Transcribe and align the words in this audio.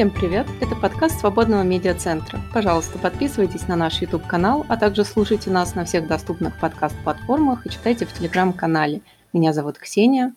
Всем 0.00 0.10
привет! 0.10 0.46
Это 0.62 0.74
подкаст 0.74 1.20
Свободного 1.20 1.62
медиацентра. 1.62 2.40
Пожалуйста, 2.54 2.98
подписывайтесь 2.98 3.68
на 3.68 3.76
наш 3.76 4.00
YouTube-канал, 4.00 4.64
а 4.66 4.78
также 4.78 5.04
слушайте 5.04 5.50
нас 5.50 5.74
на 5.74 5.84
всех 5.84 6.06
доступных 6.08 6.58
подкаст-платформах 6.58 7.66
и 7.66 7.68
читайте 7.68 8.06
в 8.06 8.12
Телеграм-канале. 8.14 9.02
Меня 9.34 9.52
зовут 9.52 9.76
Ксения. 9.76 10.34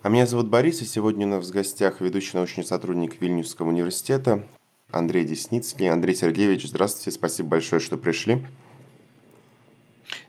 А 0.00 0.08
меня 0.08 0.24
зовут 0.24 0.48
Борис, 0.48 0.80
и 0.80 0.86
сегодня 0.86 1.26
у 1.26 1.28
нас 1.28 1.48
в 1.48 1.52
гостях 1.52 2.00
ведущий 2.00 2.34
научный 2.38 2.64
сотрудник 2.64 3.20
Вильнюсского 3.20 3.68
университета 3.68 4.42
Андрей 4.90 5.26
Десницкий. 5.26 5.90
Андрей 5.90 6.14
Сергеевич, 6.14 6.66
здравствуйте, 6.66 7.10
спасибо 7.10 7.50
большое, 7.50 7.82
что 7.82 7.98
пришли. 7.98 8.42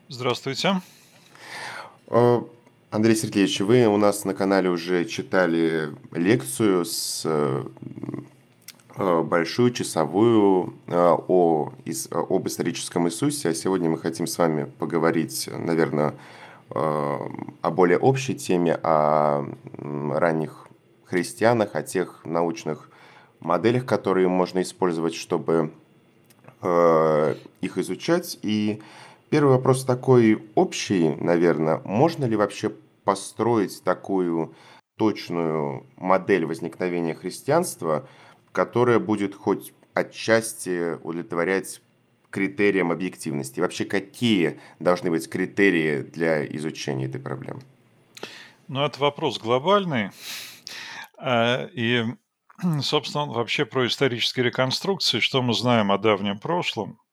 Здравствуйте. 0.10 0.82
Э, 2.92 2.96
Андрей 2.96 3.16
Сергеевич, 3.16 3.62
вы 3.62 3.86
у 3.88 3.98
нас 3.98 4.26
на 4.26 4.34
канале 4.34 4.70
уже 4.70 5.06
читали 5.06 5.90
лекцию 6.12 6.86
с 6.86 7.24
э, 7.26 7.64
э, 8.98 9.22
большую 9.24 9.72
часовую 9.72 10.74
о, 10.88 11.72
об 12.12 12.48
историческом 12.48 13.08
Иисусе, 13.08 13.50
а 13.50 13.54
сегодня 13.54 13.90
мы 13.90 13.98
хотим 13.98 14.28
с 14.28 14.38
вами 14.38 14.66
поговорить, 14.80 15.50
наверное, 15.52 16.14
о 16.70 17.70
более 17.72 17.98
общей 17.98 18.34
теме, 18.34 18.80
о 18.82 19.46
ранних 19.78 20.68
христианах, 21.04 21.76
о 21.76 21.84
тех 21.84 22.22
научных 22.24 22.90
моделях, 23.42 23.86
которые 23.86 24.30
можно 24.30 24.62
использовать, 24.62 25.14
чтобы 25.14 25.72
их 26.64 27.78
изучать. 27.78 28.40
И 28.42 28.82
Первый 29.32 29.52
вопрос 29.52 29.86
такой 29.86 30.44
общий, 30.56 31.16
наверное. 31.16 31.82
Можно 31.86 32.26
ли 32.26 32.36
вообще 32.36 32.70
построить 33.06 33.82
такую 33.82 34.54
точную 34.98 35.88
модель 35.96 36.46
возникновения 36.46 37.16
христианства, 37.16 38.10
которая 38.52 39.00
будет 39.00 39.34
хоть 39.34 39.72
отчасти 39.94 40.96
удовлетворять 41.02 41.82
критериям 42.30 42.92
объективности? 42.92 43.62
Вообще, 43.62 43.86
какие 43.86 44.60
должны 44.80 45.10
быть 45.10 45.30
критерии 45.30 46.02
для 46.02 46.46
изучения 46.58 47.06
этой 47.06 47.22
проблемы? 47.22 47.62
Ну, 48.68 48.84
это 48.84 49.00
вопрос 49.00 49.40
глобальный. 49.40 50.10
А, 51.18 51.68
и, 51.68 52.04
собственно, 52.82 53.28
вообще 53.28 53.64
про 53.64 53.88
исторические 53.88 54.48
реконструкции, 54.48 55.22
что 55.22 55.42
мы 55.42 55.54
знаем 55.54 55.90
о 55.90 55.98
давнем 55.98 56.38
прошлом– 56.38 57.00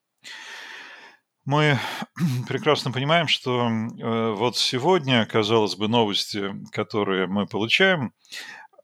мы 1.48 1.78
прекрасно 2.46 2.92
понимаем, 2.92 3.26
что 3.26 3.68
э, 3.68 4.34
вот 4.36 4.58
сегодня, 4.58 5.24
казалось 5.24 5.76
бы, 5.76 5.88
новости, 5.88 6.52
которые 6.72 7.26
мы 7.26 7.46
получаем, 7.46 8.12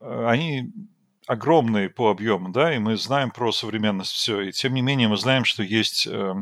э, 0.01 0.27
они 0.27 0.73
огромные 1.27 1.91
по 1.91 2.11
объему, 2.11 2.53
да, 2.53 2.75
и 2.75 2.79
мы 2.79 2.97
знаем 2.97 3.31
про 3.31 3.53
современность 3.53 4.13
все. 4.13 4.41
И 4.41 4.53
тем 4.53 4.73
не 4.73 4.81
менее 4.81 5.09
мы 5.09 5.19
знаем, 5.19 5.45
что 5.45 5.63
есть 5.63 6.07
э, 6.07 6.35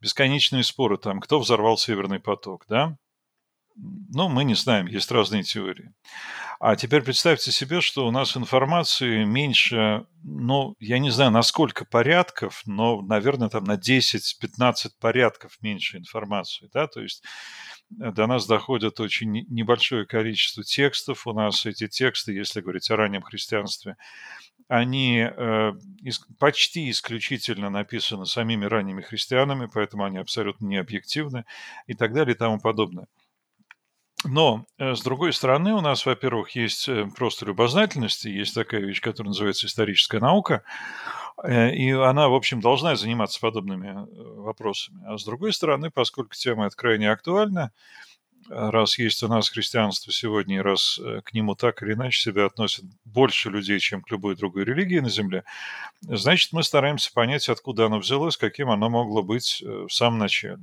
бесконечные 0.00 0.64
споры 0.64 0.96
там, 0.96 1.20
кто 1.20 1.38
взорвал 1.38 1.76
Северный 1.76 2.18
поток, 2.18 2.64
да. 2.66 2.96
Ну, 3.78 4.28
мы 4.28 4.44
не 4.44 4.54
знаем, 4.54 4.86
есть 4.86 5.10
разные 5.10 5.42
теории. 5.42 5.92
А 6.58 6.76
теперь 6.76 7.02
представьте 7.02 7.52
себе, 7.52 7.82
что 7.82 8.06
у 8.06 8.10
нас 8.10 8.36
информации 8.36 9.24
меньше, 9.24 10.06
ну, 10.22 10.74
я 10.80 10.98
не 10.98 11.10
знаю, 11.10 11.30
на 11.30 11.42
сколько 11.42 11.84
порядков, 11.84 12.62
но, 12.64 13.02
наверное, 13.02 13.50
там 13.50 13.64
на 13.64 13.76
10-15 13.76 14.92
порядков 14.98 15.58
меньше 15.60 15.98
информации, 15.98 16.70
да, 16.72 16.86
то 16.86 17.02
есть 17.02 17.22
э, 18.00 18.10
до 18.12 18.26
нас 18.26 18.46
доходит 18.46 19.00
очень 19.00 19.44
небольшое 19.50 20.06
количество 20.06 20.64
текстов. 20.64 21.26
У 21.26 21.34
нас 21.34 21.66
эти 21.66 21.86
тексты, 21.86 22.32
если 22.32 22.62
говорить 22.62 22.90
о 22.90 22.96
раннем 22.96 23.20
христианстве, 23.20 23.96
они 24.68 25.18
э, 25.18 25.72
почти 26.38 26.90
исключительно 26.90 27.68
написаны 27.68 28.24
самими 28.24 28.64
ранними 28.64 29.02
христианами, 29.02 29.68
поэтому 29.72 30.04
они 30.04 30.16
абсолютно 30.16 30.66
не 30.66 30.76
объективны 30.78 31.44
и 31.86 31.92
так 31.92 32.14
далее 32.14 32.34
и 32.34 32.38
тому 32.38 32.58
подобное. 32.58 33.06
Но, 34.26 34.66
э, 34.78 34.94
с 34.94 35.02
другой 35.02 35.32
стороны, 35.32 35.72
у 35.74 35.80
нас, 35.80 36.04
во-первых, 36.04 36.50
есть 36.50 36.88
э, 36.88 37.06
просто 37.16 37.46
любознательность, 37.46 38.24
есть 38.24 38.54
такая 38.54 38.80
вещь, 38.80 39.00
которая 39.00 39.28
называется 39.28 39.66
историческая 39.66 40.18
наука, 40.18 40.62
э, 41.44 41.72
и 41.72 41.92
она, 41.92 42.28
в 42.28 42.34
общем, 42.34 42.60
должна 42.60 42.96
заниматься 42.96 43.40
подобными 43.40 44.06
вопросами. 44.40 45.04
А 45.06 45.16
с 45.16 45.24
другой 45.24 45.52
стороны, 45.52 45.90
поскольку 45.90 46.34
тема 46.34 46.66
эта 46.66 46.76
крайне 46.76 47.10
актуальна, 47.10 47.72
раз 48.48 48.98
есть 48.98 49.22
у 49.22 49.28
нас 49.28 49.48
христианство 49.48 50.12
сегодня, 50.12 50.56
и 50.56 50.60
раз 50.60 50.98
э, 50.98 51.20
к 51.24 51.32
нему 51.32 51.54
так 51.54 51.82
или 51.82 51.94
иначе 51.94 52.20
себя 52.20 52.46
относят 52.46 52.84
больше 53.04 53.50
людей, 53.50 53.78
чем 53.78 54.02
к 54.02 54.10
любой 54.10 54.36
другой 54.36 54.64
религии 54.64 54.98
на 54.98 55.08
Земле, 55.08 55.44
значит, 56.02 56.52
мы 56.52 56.62
стараемся 56.62 57.12
понять, 57.12 57.48
откуда 57.48 57.86
оно 57.86 57.98
взялось, 57.98 58.36
каким 58.36 58.70
оно 58.70 58.88
могло 58.88 59.22
быть 59.22 59.62
э, 59.62 59.86
в 59.88 59.92
самом 59.92 60.18
начале. 60.18 60.62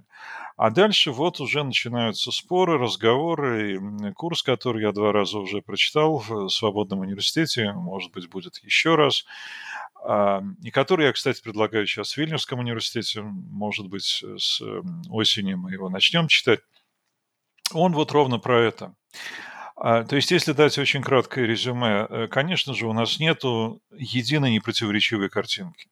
А 0.56 0.70
дальше 0.70 1.12
вот 1.12 1.40
уже 1.40 1.64
начинаются 1.64 2.32
споры, 2.32 2.78
разговоры. 2.78 3.76
И 3.76 4.14
курс, 4.14 4.44
который 4.44 4.84
я 4.84 4.92
два 4.92 5.12
раза 5.12 5.40
уже 5.40 5.62
прочитал 5.62 6.20
в 6.20 6.50
Свободном 6.50 7.00
университете, 7.00 7.72
может 7.74 8.12
быть, 8.12 8.30
будет 8.30 8.58
еще 8.64 8.96
раз, 8.96 9.26
а, 10.06 10.44
и 10.62 10.70
который 10.70 11.08
я, 11.08 11.14
кстати, 11.14 11.42
предлагаю 11.42 11.88
сейчас 11.88 12.14
в 12.14 12.18
Вильнюсском 12.18 12.60
университете, 12.60 13.22
может 13.24 13.88
быть, 13.88 14.24
с 14.38 14.62
осени 15.10 15.56
мы 15.56 15.72
его 15.72 15.90
начнем 15.90 16.28
читать 16.28 16.60
он 17.74 17.94
вот 17.94 18.12
ровно 18.12 18.40
про 18.40 18.62
это. 18.62 18.96
А, 19.76 20.04
то 20.04 20.16
есть, 20.16 20.32
если 20.32 20.54
дать 20.54 20.78
очень 20.78 21.02
краткое 21.02 21.46
резюме, 21.46 22.08
э, 22.10 22.28
конечно 22.28 22.74
же, 22.74 22.88
у 22.88 22.94
нас 22.94 23.20
нет 23.20 23.44
единой 23.44 24.52
непротиворечивой 24.52 25.30
картинки. 25.30 25.90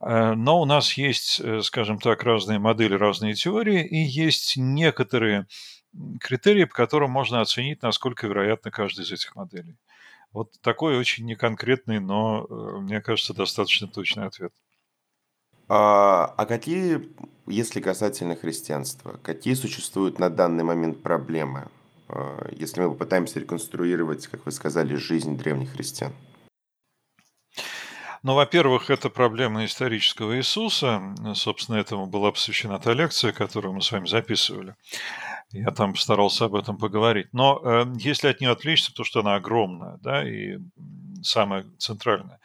А, 0.00 0.34
но 0.34 0.60
у 0.60 0.64
нас 0.64 0.94
есть, 0.94 1.40
э, 1.40 1.60
скажем 1.62 1.98
так, 1.98 2.22
разные 2.22 2.58
модели, 2.58 2.94
разные 2.94 3.34
теории, 3.34 3.86
и 3.86 3.96
есть 3.96 4.56
некоторые 4.56 5.46
критерии, 6.20 6.64
по 6.64 6.74
которым 6.74 7.10
можно 7.10 7.40
оценить, 7.40 7.82
насколько 7.82 8.26
вероятно 8.26 8.70
каждая 8.70 9.06
из 9.06 9.12
этих 9.12 9.36
моделей. 9.36 9.76
Вот 10.32 10.52
такой 10.62 10.98
очень 10.98 11.26
неконкретный, 11.26 12.00
но, 12.00 12.46
э, 12.48 12.80
мне 12.80 13.00
кажется, 13.00 13.34
достаточно 13.34 13.88
точный 13.88 14.26
ответ. 14.26 14.52
А, 15.68 16.34
а 16.36 16.46
какие, 16.46 17.08
если 17.46 17.80
касательно 17.80 18.36
христианства, 18.36 19.18
какие 19.22 19.54
существуют 19.54 20.18
на 20.18 20.30
данный 20.30 20.64
момент 20.64 21.02
проблемы, 21.02 21.68
а, 22.08 22.48
если 22.52 22.82
мы 22.82 22.90
попытаемся 22.90 23.40
реконструировать, 23.40 24.26
как 24.26 24.44
вы 24.46 24.52
сказали, 24.52 24.94
жизнь 24.94 25.36
древних 25.36 25.72
христиан? 25.72 26.12
Ну, 28.22 28.34
во-первых, 28.34 28.88
это 28.88 29.10
проблема 29.10 29.66
исторического 29.66 30.38
Иисуса. 30.38 31.14
Собственно, 31.34 31.76
этому 31.76 32.06
была 32.06 32.32
посвящена 32.32 32.78
та 32.78 32.94
лекция, 32.94 33.32
которую 33.32 33.74
мы 33.74 33.82
с 33.82 33.92
вами 33.92 34.06
записывали. 34.06 34.76
Я 35.52 35.70
там 35.70 35.92
постарался 35.92 36.46
об 36.46 36.54
этом 36.54 36.78
поговорить. 36.78 37.28
Но 37.32 37.60
э, 37.62 37.84
если 37.98 38.28
от 38.28 38.40
нее 38.40 38.52
отвлечься, 38.52 38.94
то 38.94 39.04
что 39.04 39.20
она 39.20 39.34
огромная, 39.34 39.98
да, 40.02 40.26
и 40.26 40.58
самая 41.22 41.66
центральная. 41.78 42.40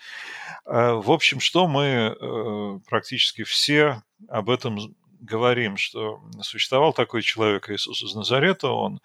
Э, 0.65 0.93
в 0.93 1.11
общем, 1.11 1.39
что 1.39 1.67
мы 1.67 2.15
э, 2.19 2.79
практически 2.87 3.43
все 3.43 4.01
об 4.27 4.49
этом 4.49 4.95
говорим, 5.19 5.77
что 5.77 6.21
существовал 6.41 6.93
такой 6.93 7.21
человек 7.21 7.69
Иисус 7.69 8.01
из 8.03 8.15
Назарета, 8.15 8.69
он 8.69 9.01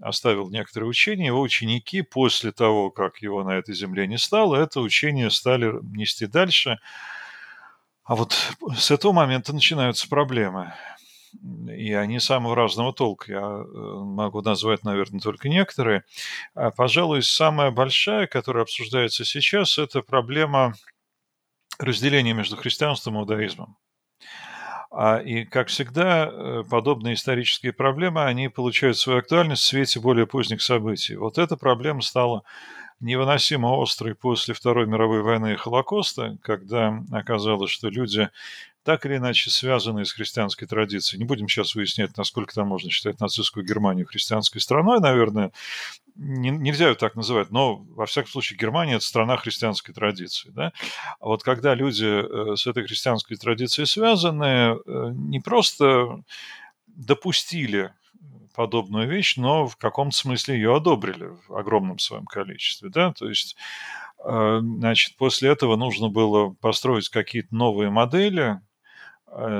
оставил 0.00 0.48
некоторые 0.48 0.88
учения, 0.88 1.26
его 1.26 1.40
ученики 1.40 2.02
после 2.02 2.52
того, 2.52 2.90
как 2.90 3.18
его 3.18 3.44
на 3.44 3.50
этой 3.50 3.74
земле 3.74 4.06
не 4.06 4.16
стало, 4.16 4.56
это 4.56 4.80
учение 4.80 5.30
стали 5.30 5.72
нести 5.82 6.26
дальше. 6.26 6.78
А 8.04 8.16
вот 8.16 8.34
с 8.76 8.90
этого 8.90 9.12
момента 9.12 9.52
начинаются 9.52 10.08
проблемы. 10.08 10.72
И 11.32 11.92
они 11.92 12.18
самого 12.18 12.56
разного 12.56 12.92
толка. 12.92 13.32
Я 13.32 13.40
э, 13.40 13.64
могу 14.04 14.42
назвать, 14.42 14.84
наверное, 14.84 15.20
только 15.20 15.48
некоторые. 15.48 16.04
А, 16.54 16.70
пожалуй, 16.70 17.22
самая 17.22 17.70
большая, 17.70 18.26
которая 18.26 18.64
обсуждается 18.64 19.24
сейчас, 19.24 19.78
это 19.78 20.02
проблема 20.02 20.74
разделения 21.78 22.32
между 22.32 22.56
христианством 22.56 23.16
и 23.16 23.20
иудаизмом. 23.20 23.76
А, 24.90 25.18
и, 25.18 25.44
как 25.44 25.68
всегда, 25.68 26.26
э, 26.26 26.64
подобные 26.68 27.14
исторические 27.14 27.72
проблемы, 27.72 28.24
они 28.24 28.48
получают 28.48 28.98
свою 28.98 29.20
актуальность 29.20 29.62
в 29.62 29.66
свете 29.66 30.00
более 30.00 30.26
поздних 30.26 30.62
событий. 30.62 31.14
Вот 31.14 31.38
эта 31.38 31.56
проблема 31.56 32.02
стала 32.02 32.42
невыносимо 32.98 33.80
острой 33.80 34.14
после 34.14 34.52
Второй 34.52 34.86
мировой 34.86 35.22
войны 35.22 35.52
и 35.52 35.56
Холокоста, 35.56 36.38
когда 36.42 37.02
оказалось, 37.12 37.70
что 37.70 37.88
люди 37.88 38.28
так 38.82 39.04
или 39.06 39.16
иначе 39.16 39.50
связанные 39.50 40.04
с 40.04 40.12
христианской 40.12 40.66
традицией. 40.66 41.18
Не 41.18 41.26
будем 41.26 41.48
сейчас 41.48 41.74
выяснять, 41.74 42.16
насколько 42.16 42.54
там 42.54 42.68
можно 42.68 42.90
считать 42.90 43.20
нацистскую 43.20 43.64
Германию 43.64 44.06
христианской 44.06 44.60
страной, 44.60 45.00
наверное, 45.00 45.52
не, 46.16 46.50
нельзя 46.50 46.88
ее 46.88 46.94
так 46.94 47.14
называть, 47.14 47.50
но, 47.50 47.76
во 47.76 48.06
всяком 48.06 48.30
случае, 48.30 48.58
Германия– 48.58 48.94
это 48.96 49.04
страна 49.04 49.36
христианской 49.36 49.94
традиции. 49.94 50.50
Да? 50.50 50.72
А 51.20 51.26
вот 51.26 51.42
когда 51.42 51.74
люди 51.74 52.04
э, 52.04 52.56
с 52.56 52.66
этой 52.66 52.84
христианской 52.84 53.36
традицией 53.36 53.86
связаны, 53.86 54.44
э, 54.44 55.10
не 55.12 55.40
просто 55.40 56.22
допустили 56.86 57.92
подобную 58.54 59.08
вещь, 59.08 59.36
но 59.36 59.66
в 59.66 59.76
каком-то 59.76 60.16
смысле 60.16 60.56
ее 60.56 60.76
одобрили 60.76 61.30
в 61.48 61.54
огромном 61.54 61.98
своем 61.98 62.26
количестве. 62.26 62.90
Да? 62.90 63.12
То 63.12 63.28
есть 63.28 63.56
Э, 64.24 64.60
значит, 64.62 65.16
после 65.16 65.50
этого 65.50 65.76
нужно 65.76 66.08
было 66.08 66.50
построить 66.60 67.08
какие-то 67.08 67.54
новые 67.54 67.90
модели 67.90 68.60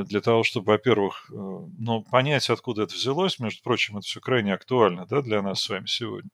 для 0.05 0.21
того, 0.21 0.43
чтобы, 0.43 0.73
во-первых, 0.73 1.31
э, 1.31 1.35
ну, 1.35 2.03
понять, 2.03 2.51
откуда 2.51 2.83
это 2.83 2.95
взялось. 2.95 3.39
Между 3.39 3.63
прочим, 3.63 3.99
это 3.99 4.07
все 4.07 4.21
крайне 4.21 4.53
актуально 4.53 5.07
да, 5.07 5.23
для 5.23 5.43
нас 5.43 5.63
с 5.63 5.69
вами 5.69 5.87
сегодня. 5.87 6.31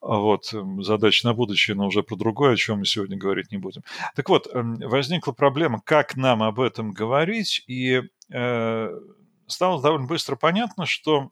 Вот, 0.00 0.54
задача 0.80 1.26
на 1.26 1.34
будущее, 1.34 1.74
но 1.74 1.86
уже 1.86 2.02
про 2.02 2.16
другое, 2.16 2.52
о 2.52 2.56
чем 2.56 2.78
мы 2.78 2.84
сегодня 2.84 3.16
говорить 3.16 3.50
не 3.50 3.58
будем. 3.58 3.82
Так 4.14 4.28
вот, 4.28 4.48
возникла 4.52 5.32
проблема, 5.32 5.80
как 5.84 6.16
нам 6.16 6.42
об 6.42 6.60
этом 6.60 6.92
говорить, 6.92 7.64
и 7.66 8.02
э, 8.32 9.00
стало 9.46 9.82
довольно 9.82 10.06
быстро 10.06 10.36
понятно, 10.36 10.86
что 10.86 11.30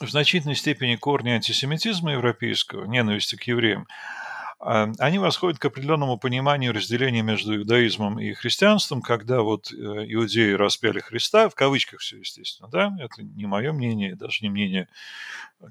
в 0.00 0.08
значительной 0.08 0.56
степени 0.56 0.96
корни 0.96 1.30
антисемитизма 1.30 2.12
европейского, 2.12 2.84
ненависти 2.84 3.36
к 3.36 3.44
евреям, 3.44 3.86
а, 3.86 4.19
они 4.60 5.18
восходят 5.18 5.58
к 5.58 5.64
определенному 5.64 6.18
пониманию 6.18 6.74
разделения 6.74 7.22
между 7.22 7.56
иудаизмом 7.56 8.20
и 8.20 8.34
христианством, 8.34 9.00
когда 9.00 9.40
вот 9.40 9.72
э, 9.72 9.74
иудеи 9.74 10.52
распяли 10.52 11.00
Христа, 11.00 11.48
в 11.48 11.54
кавычках 11.54 12.00
все, 12.00 12.18
естественно, 12.18 12.68
да, 12.68 12.94
это 13.00 13.22
не 13.22 13.46
мое 13.46 13.72
мнение, 13.72 14.14
даже 14.16 14.40
не 14.42 14.50
мнение 14.50 14.86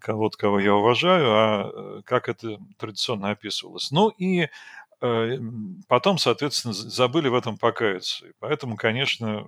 кого-то, 0.02 0.38
кого 0.38 0.60
я 0.60 0.74
уважаю, 0.74 1.26
а 1.28 1.72
э, 1.72 2.02
как 2.04 2.30
это 2.30 2.58
традиционно 2.78 3.30
описывалось. 3.30 3.92
Ну 3.92 4.10
и 4.10 4.48
э, 5.02 5.38
потом, 5.88 6.18
соответственно, 6.18 6.74
забыли 6.74 7.28
в 7.28 7.36
этом 7.36 7.60
покаяться. 7.60 8.26
И 8.26 8.32
поэтому, 8.40 8.76
конечно, 8.76 9.48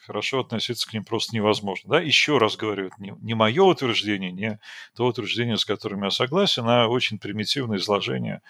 хорошо 0.00 0.40
относиться 0.40 0.88
к 0.88 0.92
ним 0.92 1.04
просто 1.04 1.34
невозможно. 1.34 1.90
Да? 1.90 2.00
Еще 2.00 2.38
раз 2.38 2.56
говорю, 2.56 2.90
не, 2.98 3.14
не 3.20 3.34
мое 3.34 3.62
утверждение, 3.62 4.32
не 4.32 4.58
то 4.94 5.06
утверждение, 5.06 5.56
с 5.56 5.64
которым 5.64 6.04
я 6.04 6.10
согласен, 6.10 6.64
а 6.66 6.88
очень 6.88 7.18
примитивное 7.18 7.78
изложение 7.78 8.42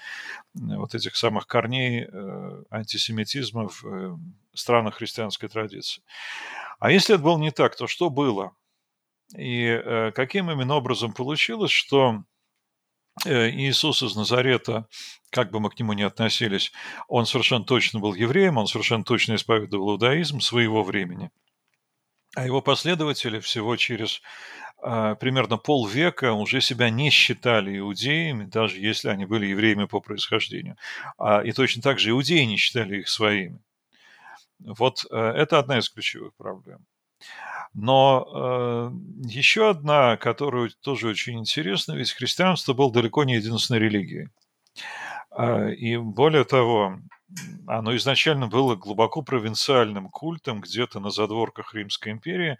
вот 0.55 0.95
этих 0.95 1.17
самых 1.17 1.47
корней 1.47 2.05
э, 2.05 2.63
антисемитизма 2.71 3.69
в 3.69 3.85
э, 3.85 4.17
странах 4.55 4.97
христианской 4.97 5.49
традиции. 5.49 6.03
А 6.79 6.91
если 6.91 7.15
это 7.15 7.25
было 7.25 7.39
не 7.39 7.51
так, 7.51 7.77
то 7.77 7.87
что 7.87 8.11
было? 8.11 8.53
И 9.37 9.65
э, 9.65 10.13
каким 10.13 10.51
именно 10.51 10.75
образом 10.75 11.13
получилось, 11.13 11.71
что 11.71 12.23
Э, 12.23 12.32
Иисус 13.27 14.03
из 14.03 14.17
Назарета, 14.17 14.87
как 15.31 15.51
бы 15.51 15.61
мы 15.61 15.71
к 15.71 15.79
нему 15.79 15.93
ни 15.93 16.03
относились, 16.03 16.73
он 17.09 17.27
совершенно 17.27 17.65
точно 17.65 18.01
был 18.01 18.15
евреем, 18.15 18.57
он 18.57 18.67
совершенно 18.67 19.05
точно 19.05 19.35
исповедовал 19.35 19.93
иудаизм 19.93 20.41
своего 20.41 20.83
времени. 20.83 21.31
А 22.35 22.47
его 22.47 22.63
последователи 22.63 23.41
всего 23.41 23.77
через 23.77 24.23
э, 24.83 25.17
примерно 25.21 25.59
полвека 25.59 26.33
уже 26.33 26.63
себя 26.63 26.89
не 26.89 27.11
считали 27.11 27.79
иудеями, 27.79 28.45
даже 28.45 28.81
если 28.81 29.09
они 29.11 29.27
были 29.27 29.47
евреями 29.47 29.85
по 29.85 30.01
происхождению. 30.01 30.77
А, 31.19 31.43
и 31.43 31.53
точно 31.53 31.83
так 31.83 31.99
же 31.99 32.11
иудеи 32.11 32.45
не 32.45 32.57
считали 32.57 33.01
их 33.01 33.09
своими. 33.11 33.61
Вот 34.61 35.05
э, 35.11 35.17
это 35.17 35.59
одна 35.59 35.79
из 35.79 35.91
ключевых 35.91 36.35
проблем. 36.37 36.87
Но 37.75 38.27
э, 38.35 39.29
еще 39.29 39.71
одна, 39.71 40.17
которая 40.17 40.71
тоже 40.83 41.09
очень 41.09 41.39
интересна, 41.39 41.93
ведь 41.93 42.13
христианство 42.13 42.75
было 42.75 42.93
далеко 42.93 43.25
не 43.25 43.37
единственной 43.37 43.81
религией. 43.81 44.29
Э, 45.37 45.73
и 45.73 45.97
более 45.97 46.45
того, 46.45 46.99
оно 47.67 47.97
изначально 47.97 48.47
было 48.47 48.77
глубоко 48.77 49.23
провинциальным 49.23 50.09
культом 50.09 50.61
где-то 50.61 51.01
на 51.01 51.11
задворках 51.11 51.75
Римской 51.75 52.13
империи. 52.13 52.59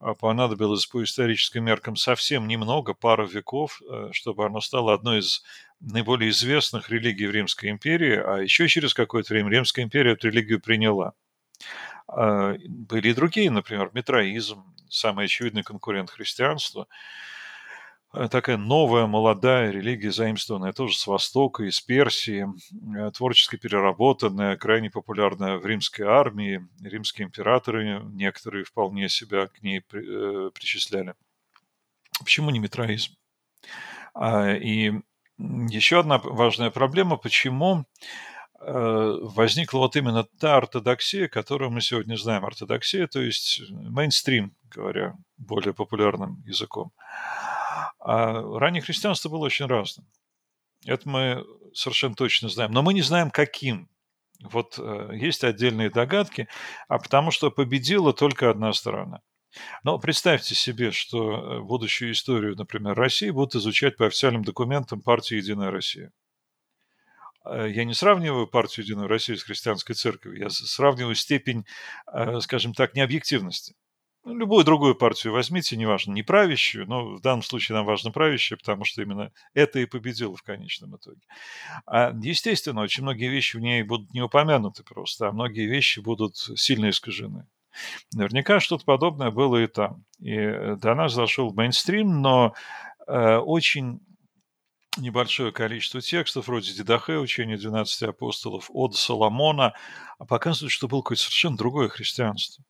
А 0.00 0.14
понадобилось 0.14 0.86
по 0.86 1.02
историческим 1.02 1.64
меркам 1.64 1.96
совсем 1.96 2.46
немного, 2.46 2.94
пару 2.94 3.26
веков, 3.26 3.80
э, 3.82 4.10
чтобы 4.12 4.44
оно 4.44 4.60
стало 4.60 4.92
одной 4.92 5.20
из 5.20 5.42
наиболее 5.80 6.30
известных 6.30 6.90
религий 6.90 7.26
в 7.26 7.30
Римской 7.30 7.70
империи, 7.70 8.16
а 8.16 8.38
еще 8.38 8.68
через 8.68 8.94
какое-то 8.94 9.32
время 9.34 9.50
Римская 9.50 9.84
империя 9.84 10.12
эту 10.12 10.28
религию 10.28 10.60
приняла. 10.60 11.14
А, 12.06 12.54
были 12.68 13.08
и 13.08 13.14
другие, 13.14 13.50
например, 13.50 13.90
метроизм, 13.94 14.64
самый 14.88 15.26
очевидный 15.26 15.62
конкурент 15.62 16.10
христианства. 16.10 16.86
Такая 18.30 18.56
новая, 18.56 19.06
молодая 19.06 19.72
религия, 19.72 20.12
заимствованная 20.12 20.72
тоже 20.72 20.96
с 20.96 21.04
Востока, 21.08 21.64
из 21.64 21.80
Персии, 21.80 22.46
э, 22.96 23.10
творчески 23.10 23.56
переработанная, 23.56 24.56
крайне 24.56 24.88
популярная 24.88 25.58
в 25.58 25.66
римской 25.66 26.06
армии. 26.06 26.64
Римские 26.80 27.26
императоры 27.26 28.04
некоторые 28.12 28.62
вполне 28.62 29.08
себя 29.08 29.48
к 29.48 29.62
ней 29.62 29.78
э, 29.80 30.50
причисляли. 30.54 31.14
Почему 32.20 32.50
не 32.50 32.60
метроизм? 32.60 33.16
А, 34.14 34.52
и 34.52 34.92
еще 35.36 35.98
одна 35.98 36.18
важная 36.18 36.70
проблема, 36.70 37.16
почему 37.16 37.84
возникла 38.60 39.78
вот 39.78 39.96
именно 39.96 40.24
та 40.40 40.56
ортодоксия, 40.56 41.28
которую 41.28 41.70
мы 41.70 41.80
сегодня 41.80 42.16
знаем. 42.16 42.44
Ортодоксия, 42.44 43.06
то 43.06 43.20
есть 43.20 43.60
мейнстрим, 43.70 44.56
говоря 44.70 45.14
более 45.36 45.74
популярным 45.74 46.42
языком. 46.46 46.92
А 47.98 48.40
раннее 48.58 48.82
христианство 48.82 49.28
было 49.28 49.46
очень 49.46 49.66
разным. 49.66 50.06
Это 50.84 51.08
мы 51.08 51.44
совершенно 51.72 52.14
точно 52.14 52.48
знаем. 52.48 52.72
Но 52.72 52.82
мы 52.82 52.94
не 52.94 53.02
знаем, 53.02 53.30
каким. 53.30 53.88
Вот 54.42 54.78
э, 54.78 55.10
есть 55.14 55.44
отдельные 55.44 55.90
догадки, 55.90 56.48
а 56.88 56.98
потому 56.98 57.30
что 57.30 57.50
победила 57.50 58.12
только 58.12 58.50
одна 58.50 58.72
сторона. 58.72 59.20
Но 59.84 59.98
представьте 59.98 60.54
себе, 60.54 60.90
что 60.90 61.32
э, 61.32 61.60
будущую 61.60 62.12
историю, 62.12 62.56
например, 62.56 62.94
России 62.94 63.30
будут 63.30 63.54
изучать 63.54 63.96
по 63.96 64.06
официальным 64.06 64.44
документам 64.44 65.00
партии 65.00 65.36
«Единая 65.36 65.70
Россия». 65.70 66.10
Э, 67.44 67.68
я 67.70 67.84
не 67.84 67.94
сравниваю 67.94 68.46
партию 68.46 68.84
«Единую 68.84 69.08
Россию» 69.08 69.38
с 69.38 69.42
христианской 69.42 69.94
церковью, 69.94 70.40
я 70.40 70.50
сравниваю 70.50 71.14
степень, 71.14 71.64
э, 72.12 72.40
скажем 72.40 72.74
так, 72.74 72.94
необъективности. 72.94 73.74
Ну, 74.24 74.34
любую 74.34 74.64
другую 74.64 74.94
партию 74.94 75.34
возьмите, 75.34 75.76
неважно, 75.76 76.12
не 76.12 76.22
правящую, 76.22 76.86
но 76.86 77.16
в 77.16 77.20
данном 77.20 77.42
случае 77.42 77.76
нам 77.76 77.84
важно 77.84 78.10
правящая, 78.10 78.58
потому 78.58 78.84
что 78.84 79.02
именно 79.02 79.32
это 79.52 79.80
и 79.80 79.84
победило 79.84 80.34
в 80.34 80.42
конечном 80.42 80.96
итоге. 80.96 81.20
А, 81.86 82.10
естественно, 82.22 82.80
очень 82.80 83.02
многие 83.02 83.28
вещи 83.28 83.58
в 83.58 83.60
ней 83.60 83.82
будут 83.82 84.14
не 84.14 84.22
упомянуты 84.22 84.82
просто, 84.82 85.28
а 85.28 85.32
многие 85.32 85.66
вещи 85.66 86.00
будут 86.00 86.36
сильно 86.36 86.88
искажены. 86.88 87.46
Наверняка 88.14 88.60
что-то 88.60 88.84
подобное 88.84 89.30
было 89.30 89.62
и 89.62 89.66
там. 89.66 90.04
И 90.20 90.32
э, 90.32 90.76
до 90.76 90.94
нас 90.94 91.12
зашел 91.12 91.52
мейнстрим, 91.52 92.22
но 92.22 92.54
э, 93.06 93.36
очень 93.36 94.00
небольшое 94.96 95.52
количество 95.52 96.00
текстов, 96.00 96.46
вроде 96.46 96.72
Дидахе, 96.72 97.18
учение 97.18 97.56
12 97.56 98.02
апостолов, 98.04 98.70
от 98.72 98.94
Соломона, 98.94 99.74
а 100.18 100.24
показывают, 100.24 100.72
что 100.72 100.88
было 100.88 101.02
какое-то 101.02 101.22
совершенно 101.22 101.56
другое 101.56 101.88
христианство, 101.88 102.64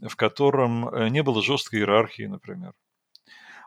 в 0.00 0.16
котором 0.16 0.88
э, 0.88 1.08
не 1.08 1.22
было 1.22 1.42
жесткой 1.42 1.80
иерархии, 1.80 2.24
например. 2.24 2.74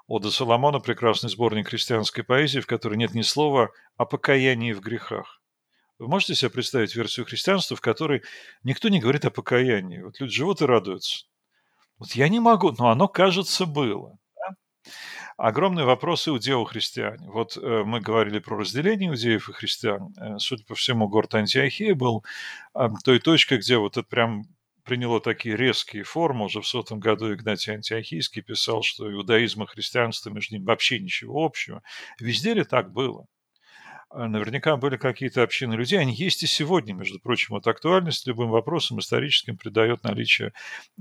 Ода 0.08 0.30
Соломона– 0.30 0.80
прекрасный 0.82 1.30
сборник 1.30 1.70
христианской 1.70 2.24
поэзии, 2.24 2.60
в 2.60 2.68
которой 2.68 2.96
нет 2.96 3.16
ни 3.16 3.24
слова 3.24 3.72
о 3.98 4.06
покаянии 4.06 4.72
в 4.72 4.80
грехах. 4.80 5.42
Вы 5.98 6.08
можете 6.08 6.36
себе 6.36 6.52
представить 6.52 6.96
версию 6.96 7.26
христианства, 7.26 7.76
в 7.76 7.82
которой 7.82 8.22
никто 8.64 8.90
не 8.90 9.00
говорит 9.00 9.26
о 9.26 9.32
покаянии? 9.32 10.02
Вот 10.02 10.20
люди 10.20 10.34
живут 10.34 10.62
и 10.62 10.66
радуются. 10.66 11.26
Вот 11.98 12.12
я 12.12 12.28
не 12.30 12.40
могу, 12.40 12.72
но 12.78 12.90
оно, 12.90 13.08
кажется, 13.08 13.66
было. 13.66 14.18
Да? 14.36 14.56
Огромный 15.38 15.84
вопрос 15.84 16.30
иудео-христиане. 16.30 17.28
Вот 17.30 17.58
э, 17.58 17.84
мы 17.86 18.00
говорили 18.00 18.40
про 18.40 18.58
разделение 18.58 19.10
иудеев 19.10 19.50
и 19.50 19.52
христиан. 19.52 20.14
Э, 20.18 20.38
судя 20.38 20.64
по 20.64 20.76
всему, 20.76 21.10
город 21.10 21.36
Антиохия 21.36 21.94
был 21.94 22.24
э, 22.74 22.88
той 23.04 23.20
точкой, 23.20 23.58
где 23.58 23.78
вот 23.78 23.98
это 23.98 24.08
прям 24.08 24.46
приняло 24.86 25.20
такие 25.20 25.58
резкие 25.58 26.04
формы. 26.04 26.46
Уже 26.46 26.62
в 26.62 26.68
сотом 26.68 27.02
году 27.02 27.34
Игнатий 27.34 27.74
Антиохийский 27.74 28.44
писал, 28.44 28.82
что 28.82 29.12
иудаизм 29.12 29.64
и 29.64 29.68
христианство 29.68 30.30
между 30.30 30.56
ними 30.56 30.66
вообще 30.66 31.00
ничего 31.00 31.44
общего. 31.44 31.84
Везде 32.18 32.54
ли 32.54 32.64
так 32.64 32.94
было? 32.94 33.26
А, 34.10 34.28
наверняка 34.28 34.78
были 34.78 34.98
какие-то 34.98 35.44
общины 35.44 35.74
людей, 35.74 36.00
они 36.00 36.14
есть 36.14 36.44
и 36.44 36.48
сегодня, 36.48 36.94
между 36.94 37.20
прочим. 37.20 37.56
Вот 37.56 37.68
актуальность 37.68 38.28
любым 38.28 38.50
вопросам 38.50 39.00
историческим 39.00 39.58
придает 39.58 40.04
наличие 40.04 40.54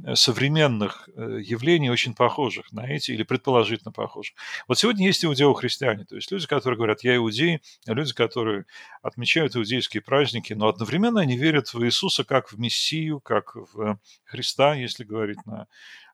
э, 0.05 0.15
современных 0.15 1.09
э, 1.15 1.41
явлений, 1.43 1.91
очень 1.91 2.15
похожих 2.15 2.73
на 2.73 2.87
эти 2.87 3.13
или 3.13 3.23
предположительно 3.23 3.93
похожих. 3.93 4.35
Вот 4.69 4.79
сегодня 4.79 5.07
есть 5.07 5.25
иудео-христиане, 5.25 6.05
то 6.05 6.17
есть 6.17 6.31
люди, 6.33 6.47
которые 6.47 6.77
говорят 6.77 7.05
«я 7.05 7.17
иудей», 7.17 7.61
а 7.87 7.93
люди, 7.93 8.13
которые 8.15 8.65
отмечают 9.03 9.55
иудейские 9.57 10.03
праздники, 10.03 10.53
но 10.55 10.69
одновременно 10.69 11.21
они 11.21 11.37
верят 11.37 11.73
в 11.73 11.85
Иисуса 11.85 12.25
как 12.25 12.53
в 12.53 12.59
Мессию, 12.59 13.21
как 13.21 13.55
в 13.55 13.99
Христа, 14.25 14.75
если 14.75 15.05
говорить 15.05 15.45
на 15.47 15.67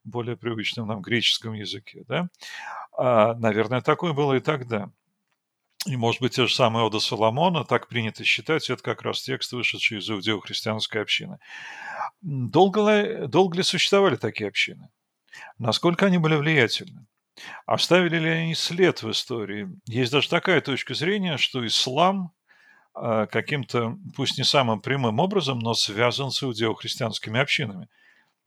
более 0.05 0.37
привычном 0.37 0.89
нам 0.89 1.03
греческом 1.03 1.53
языке. 1.53 2.05
Да? 2.09 2.29
А, 2.97 3.35
наверное, 3.35 3.81
такое 3.81 4.13
было 4.13 4.35
и 4.35 4.41
тогда. 4.41 4.91
И, 5.87 5.97
может 5.97 6.21
быть, 6.21 6.35
те 6.35 6.47
же 6.47 6.55
самые 6.55 6.85
Ода 6.85 7.01
Соломона, 7.01 7.65
так 7.65 7.89
принято 7.89 8.23
считать, 8.23 8.69
это 8.69 8.83
как 8.83 9.03
раз 9.03 9.23
текст, 9.23 9.53
вышедший 9.53 9.99
из 9.99 10.11
иудео-христианской 10.11 11.01
общины. 11.01 11.39
Долго 12.21 12.81
ли, 12.81 13.27
долго 13.27 13.57
ли 13.57 13.63
существовали 13.63 14.17
такие 14.17 14.49
общины? 14.49 14.91
Насколько 15.59 16.07
они 16.07 16.19
были 16.19 16.35
влиятельны? 16.35 17.07
Оставили 17.65 18.19
ли 18.19 18.29
они 18.29 18.55
след 18.55 19.03
в 19.03 19.11
истории? 19.11 19.69
Есть 19.87 20.13
даже 20.13 20.29
такая 20.29 20.61
точка 20.61 20.93
зрения, 20.93 21.39
что 21.39 21.67
ислам 21.67 22.33
а, 22.93 23.27
каким-то, 23.27 23.97
пусть 24.15 24.37
не 24.37 24.45
самым 24.45 24.81
прямым 24.81 25.19
образом, 25.19 25.59
но 25.61 25.73
связан 25.73 26.31
с 26.31 26.43
иудео-христианскими 26.43 27.41
общинами. 27.41 27.89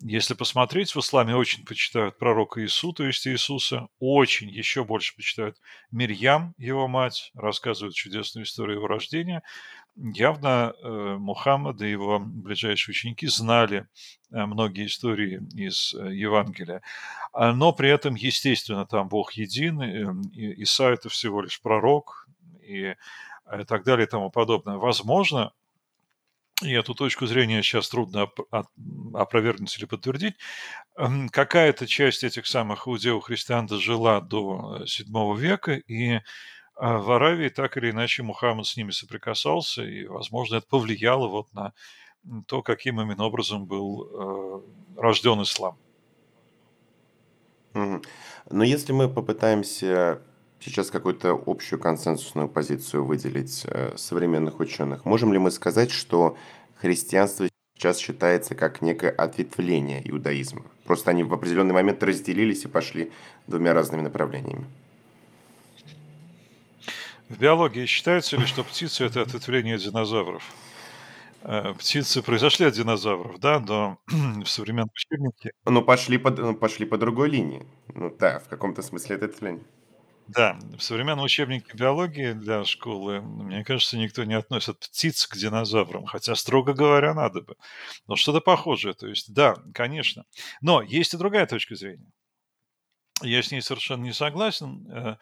Если 0.06 0.34
посмотреть, 0.34 0.94
в 0.94 1.00
исламе 1.00 1.34
очень 1.34 1.64
почитают 1.66 2.18
пророка 2.18 2.62
Иису, 2.62 2.92
то 2.92 3.06
есть 3.06 3.26
Иисуса, 3.26 3.88
очень, 4.00 4.50
еще 4.50 4.84
больше 4.84 5.16
почитают 5.16 5.58
Мирьям, 5.92 6.54
его 6.58 6.90
мать, 6.90 7.32
рассказывают 7.36 7.96
чудесную 7.96 8.44
историю 8.44 8.78
его 8.78 8.88
рождения. 8.88 9.44
Явно 9.96 10.74
э, 10.74 11.16
Мухаммад 11.18 11.82
и 11.82 11.90
его 11.90 12.20
ближайшие 12.20 12.92
ученики 12.92 13.28
знали 13.28 13.88
э, 14.30 14.46
многие 14.46 14.88
истории 14.88 15.40
из 15.56 15.94
э, 15.94 16.14
Евангелия. 16.14 16.82
А, 17.32 17.54
но 17.54 17.72
при 17.72 17.90
этом, 17.90 18.16
естественно, 18.16 18.86
там 18.86 19.08
Бог 19.08 19.32
един, 19.34 19.82
э, 19.82 20.14
Иса– 20.34 20.90
это 20.92 21.08
всего 21.08 21.42
лишь 21.42 21.62
пророк, 21.62 22.28
и 22.62 22.96
и 23.60 23.66
так 23.66 23.84
далее 23.84 24.08
и 24.08 24.10
тому 24.10 24.32
подобное. 24.32 24.78
Возможно, 24.78 25.52
и 26.64 26.72
эту 26.72 26.96
точку 26.96 27.26
зрения 27.26 27.62
сейчас 27.62 27.90
трудно 27.90 28.30
опровергнуть 29.14 29.78
или 29.78 29.86
подтвердить, 29.86 30.36
эм, 30.98 31.30
какая-то 31.30 31.88
часть 31.88 32.24
этих 32.24 32.48
самых 32.48 32.88
иудео-христиан 32.88 33.68
дожила 33.68 34.22
до 34.22 34.84
VII 34.86 35.38
века, 35.38 35.74
и 35.74 36.22
а, 36.76 36.98
в 36.98 37.12
Аравии 37.12 37.50
так 37.50 37.78
или 37.78 37.92
иначе 37.92 38.24
Мухаммад 38.24 38.66
с 38.66 38.78
ними 38.78 38.92
соприкасался, 38.92 39.84
и, 39.84 40.06
возможно, 40.06 40.56
это 40.56 40.68
повлияло 40.68 41.28
вот 41.28 41.54
на 41.54 41.74
то, 42.48 42.62
каким 42.62 43.02
именно 43.02 43.26
образом 43.26 43.66
был 43.66 44.06
э, 44.06 44.62
рожден 44.98 45.42
ислам. 45.42 45.78
Но 47.74 48.64
если 48.64 48.94
мы 48.94 49.10
попытаемся 49.10 50.22
сейчас 50.64 50.92
какую-то 50.92 51.42
общую 51.46 51.80
консенсусную 51.80 52.48
позицию 52.48 53.06
выделить 53.06 53.64
э, 53.66 53.94
современных 53.98 54.60
ученых. 54.60 55.06
Можем 55.06 55.34
ли 55.34 55.40
мы 55.40 55.52
сказать, 55.52 55.92
что 55.92 56.38
христианство 56.76 57.48
сейчас 57.76 57.98
считается 57.98 58.56
как 58.56 58.82
некое 58.82 59.12
ответвление 59.12 60.02
иудаизма? 60.10 60.64
Просто 60.86 61.12
они 61.12 61.24
в 61.24 61.34
определенный 61.34 61.74
момент 61.74 62.02
разделились 62.04 62.64
и 62.64 62.68
пошли 62.68 63.12
двумя 63.48 63.74
разными 63.74 64.02
направлениями. 64.02 64.66
В 67.30 67.38
биологии 67.40 67.86
считается 67.86 68.38
ли, 68.38 68.46
что 68.46 68.64
птицы– 68.64 69.06
это 69.06 69.22
ответвление 69.22 69.78
динозавров? 69.78 70.44
Э, 71.42 71.74
птицы 71.74 72.22
произошли 72.22 72.68
от 72.68 72.74
динозавров, 72.74 73.40
да, 73.40 73.60
но 73.60 73.98
в 74.08 74.48
современном 74.48 74.92
учебнике... 74.94 75.52
Ну, 75.66 75.82
пошли 75.82 76.18
по, 76.18 76.32
ну, 76.32 76.56
пошли 76.56 76.86
по 76.86 76.98
другой 76.98 77.30
линии. 77.30 77.66
Ну 77.94 78.16
да, 78.18 78.40
в 78.40 78.48
каком-то 78.48 78.82
смысле 78.82 79.16
это 79.16 79.26
ответвление. 79.26 79.64
Да, 80.36 80.58
в 80.78 80.82
современном 80.82 81.26
учебнике 81.26 81.72
биологии 81.74 82.34
для 82.34 82.64
школы, 82.66 83.22
мне 83.22 83.64
кажется, 83.64 83.98
никто 83.98 84.24
не 84.24 84.34
относит 84.34 84.80
птиц 84.80 85.28
к 85.28 85.36
динозаврам, 85.36 86.06
хотя, 86.06 86.36
строго 86.36 86.74
говоря, 86.74 87.14
надо 87.14 87.42
бы. 87.42 87.56
Но 88.08 88.16
что-то 88.16 88.42
похожее, 88.42 88.94
то 88.94 89.08
есть, 89.08 89.34
да, 89.34 89.56
конечно. 89.74 90.26
Но 90.62 90.82
есть 90.82 91.14
и 91.14 91.18
другая 91.18 91.46
точка 91.46 91.76
зрения. 91.76 92.12
Я 93.22 93.44
с 93.44 93.52
ней 93.52 93.62
совершенно 93.62 94.04
не 94.04 94.12
согласен, 94.12 94.88
э, 94.92 95.16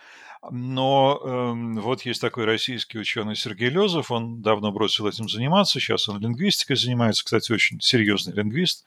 но 0.49 1.21
эм, 1.23 1.75
вот 1.81 2.03
есть 2.03 2.21
такой 2.21 2.45
российский 2.45 2.97
ученый 2.97 3.35
Сергей 3.35 3.69
Лезов, 3.69 4.11
он 4.11 4.41
давно 4.41 4.71
бросил 4.71 5.07
этим 5.07 5.27
заниматься, 5.29 5.79
сейчас 5.79 6.07
он 6.09 6.19
лингвистикой 6.19 6.77
занимается, 6.77 7.23
кстати, 7.23 7.51
очень 7.51 7.79
серьезный 7.81 8.33
лингвист, 8.33 8.85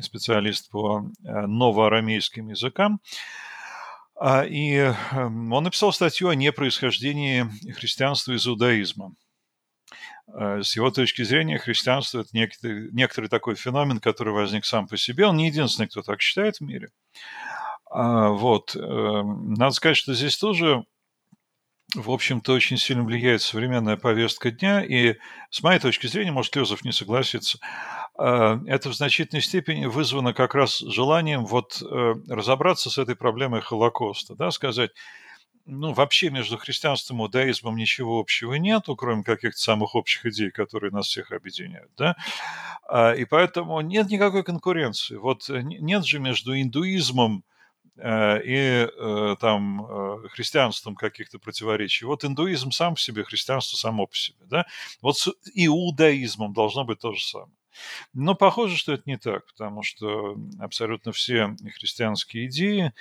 специалист 0.00 0.68
по 0.70 1.08
э, 1.24 1.46
новоарамейским 1.46 2.48
языкам. 2.48 3.00
А, 4.24 4.44
и 4.44 4.76
эм, 4.76 5.52
он 5.52 5.64
написал 5.64 5.92
статью 5.92 6.28
о 6.28 6.36
непроисхождении 6.36 7.44
христианства 7.72 8.30
из 8.30 8.46
иудаизма. 8.46 9.16
А, 10.32 10.62
с 10.62 10.76
его 10.76 10.92
точки 10.92 11.22
зрения, 11.22 11.58
христианство– 11.58 12.20
это 12.20 12.28
некоторый, 12.32 12.92
некоторый 12.92 13.26
такой 13.26 13.56
феномен, 13.56 13.98
который 13.98 14.32
возник 14.32 14.64
сам 14.64 14.86
по 14.86 14.96
себе. 14.96 15.26
Он 15.26 15.36
не 15.36 15.48
единственный, 15.48 15.88
кто 15.88 16.02
так 16.02 16.20
считает 16.20 16.58
в 16.58 16.60
мире. 16.60 16.90
А, 17.90 18.28
вот. 18.28 18.76
Эм, 18.76 19.54
надо 19.54 19.74
сказать, 19.74 19.96
что 19.96 20.14
здесь 20.14 20.38
тоже 20.38 20.84
в 21.94 22.10
общем-то, 22.10 22.52
очень 22.52 22.78
сильно 22.78 23.04
влияет 23.04 23.42
современная 23.42 23.96
повестка 23.96 24.50
дня, 24.50 24.82
и 24.82 25.16
с 25.50 25.62
моей 25.62 25.78
точки 25.78 26.06
зрения, 26.06 26.32
может, 26.32 26.56
Лезов 26.56 26.84
не 26.84 26.92
согласится, 26.92 27.58
это 28.14 28.90
в 28.90 28.94
значительной 28.94 29.42
степени 29.42 29.86
вызвано 29.86 30.34
как 30.34 30.54
раз 30.54 30.78
желанием 30.78 31.46
вот 31.46 31.82
э, 31.82 32.14
разобраться 32.28 32.90
с 32.90 32.98
этой 32.98 33.16
проблемой 33.16 33.62
Холокоста, 33.62 34.34
да, 34.34 34.50
сказать, 34.50 34.90
ну, 35.64 35.92
вообще 35.92 36.28
между 36.28 36.58
христианством 36.58 37.18
и 37.18 37.22
иудаизмом 37.22 37.76
ничего 37.76 38.20
общего 38.20 38.54
нет, 38.54 38.84
кроме 38.98 39.22
каких-то 39.22 39.58
самых 39.58 39.94
общих 39.94 40.26
идей, 40.26 40.50
которые 40.50 40.90
нас 40.90 41.06
всех 41.06 41.32
объединяют, 41.32 41.90
да, 41.96 42.16
а, 42.86 43.12
и 43.12 43.24
поэтому 43.24 43.80
нет 43.80 44.10
никакой 44.10 44.44
конкуренции. 44.44 45.16
Вот 45.16 45.48
э, 45.48 45.62
нет 45.62 46.04
же 46.04 46.18
между 46.18 46.54
индуизмом 46.60 47.44
Э, 47.96 48.40
и 48.42 48.88
э, 48.88 49.36
там 49.38 49.84
э, 49.84 50.28
христианством 50.30 50.96
каких-то 50.96 51.38
противоречий. 51.38 52.06
Вот 52.06 52.24
индуизм 52.24 52.70
сам 52.70 52.94
по 52.94 53.00
себе, 53.00 53.22
христианство 53.22 53.76
само 53.76 54.06
по 54.06 54.16
себе. 54.16 54.44
Да? 54.46 54.66
Вот 55.02 55.18
с 55.18 55.30
иудаизмом 55.54 56.54
должно 56.54 56.84
быть 56.84 57.00
то 57.00 57.12
же 57.12 57.22
самое. 57.22 57.52
Но 58.12 58.34
похоже, 58.34 58.76
что 58.76 58.92
это 58.92 59.02
не 59.06 59.16
так, 59.16 59.46
потому 59.46 59.82
что 59.82 60.36
абсолютно 60.58 61.12
все 61.12 61.56
христианские 61.76 62.46
идеи, 62.46 62.92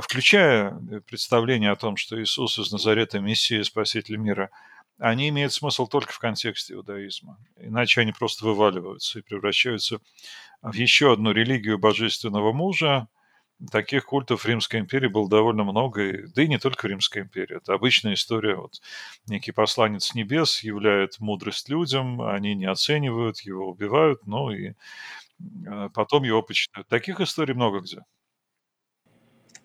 включая 0.00 0.72
представление 1.06 1.70
о 1.70 1.76
том, 1.76 1.96
что 1.96 2.20
Иисус 2.20 2.58
из 2.58 2.70
Назарета– 2.72 3.18
Мессия, 3.20 3.62
Спаситель 3.62 4.16
мира, 4.16 4.50
они 4.98 5.28
имеют 5.30 5.52
смысл 5.52 5.86
только 5.86 6.12
в 6.12 6.18
контексте 6.18 6.74
иудаизма. 6.74 7.38
Иначе 7.56 8.00
они 8.00 8.12
просто 8.12 8.44
вываливаются 8.44 9.18
и 9.18 9.22
превращаются 9.22 9.98
в 10.60 10.74
еще 10.74 11.12
одну 11.12 11.32
религию 11.32 11.78
божественного 11.78 12.52
мужа– 12.52 13.08
таких 13.70 14.06
культов 14.06 14.42
в 14.42 14.46
Римской 14.46 14.80
империи 14.80 15.08
было 15.08 15.28
довольно 15.28 15.64
много, 15.64 16.02
и, 16.02 16.26
да 16.26 16.42
и 16.42 16.48
не 16.48 16.58
только 16.58 16.86
в 16.86 16.90
Римской 16.90 17.22
империи. 17.22 17.56
Это 17.56 17.74
обычная 17.74 18.14
история. 18.14 18.56
Вот 18.56 18.80
некий 19.26 19.52
посланец 19.52 20.14
небес 20.14 20.62
являет 20.62 21.20
мудрость 21.20 21.68
людям, 21.68 22.22
они 22.22 22.54
не 22.54 22.66
оценивают, 22.66 23.40
его 23.40 23.68
убивают, 23.68 24.26
ну 24.26 24.50
и 24.50 24.74
а, 25.66 25.88
потом 25.90 26.24
его 26.24 26.42
почитают. 26.42 26.88
Таких 26.88 27.20
историй 27.20 27.54
много 27.54 27.80
где. 27.80 28.02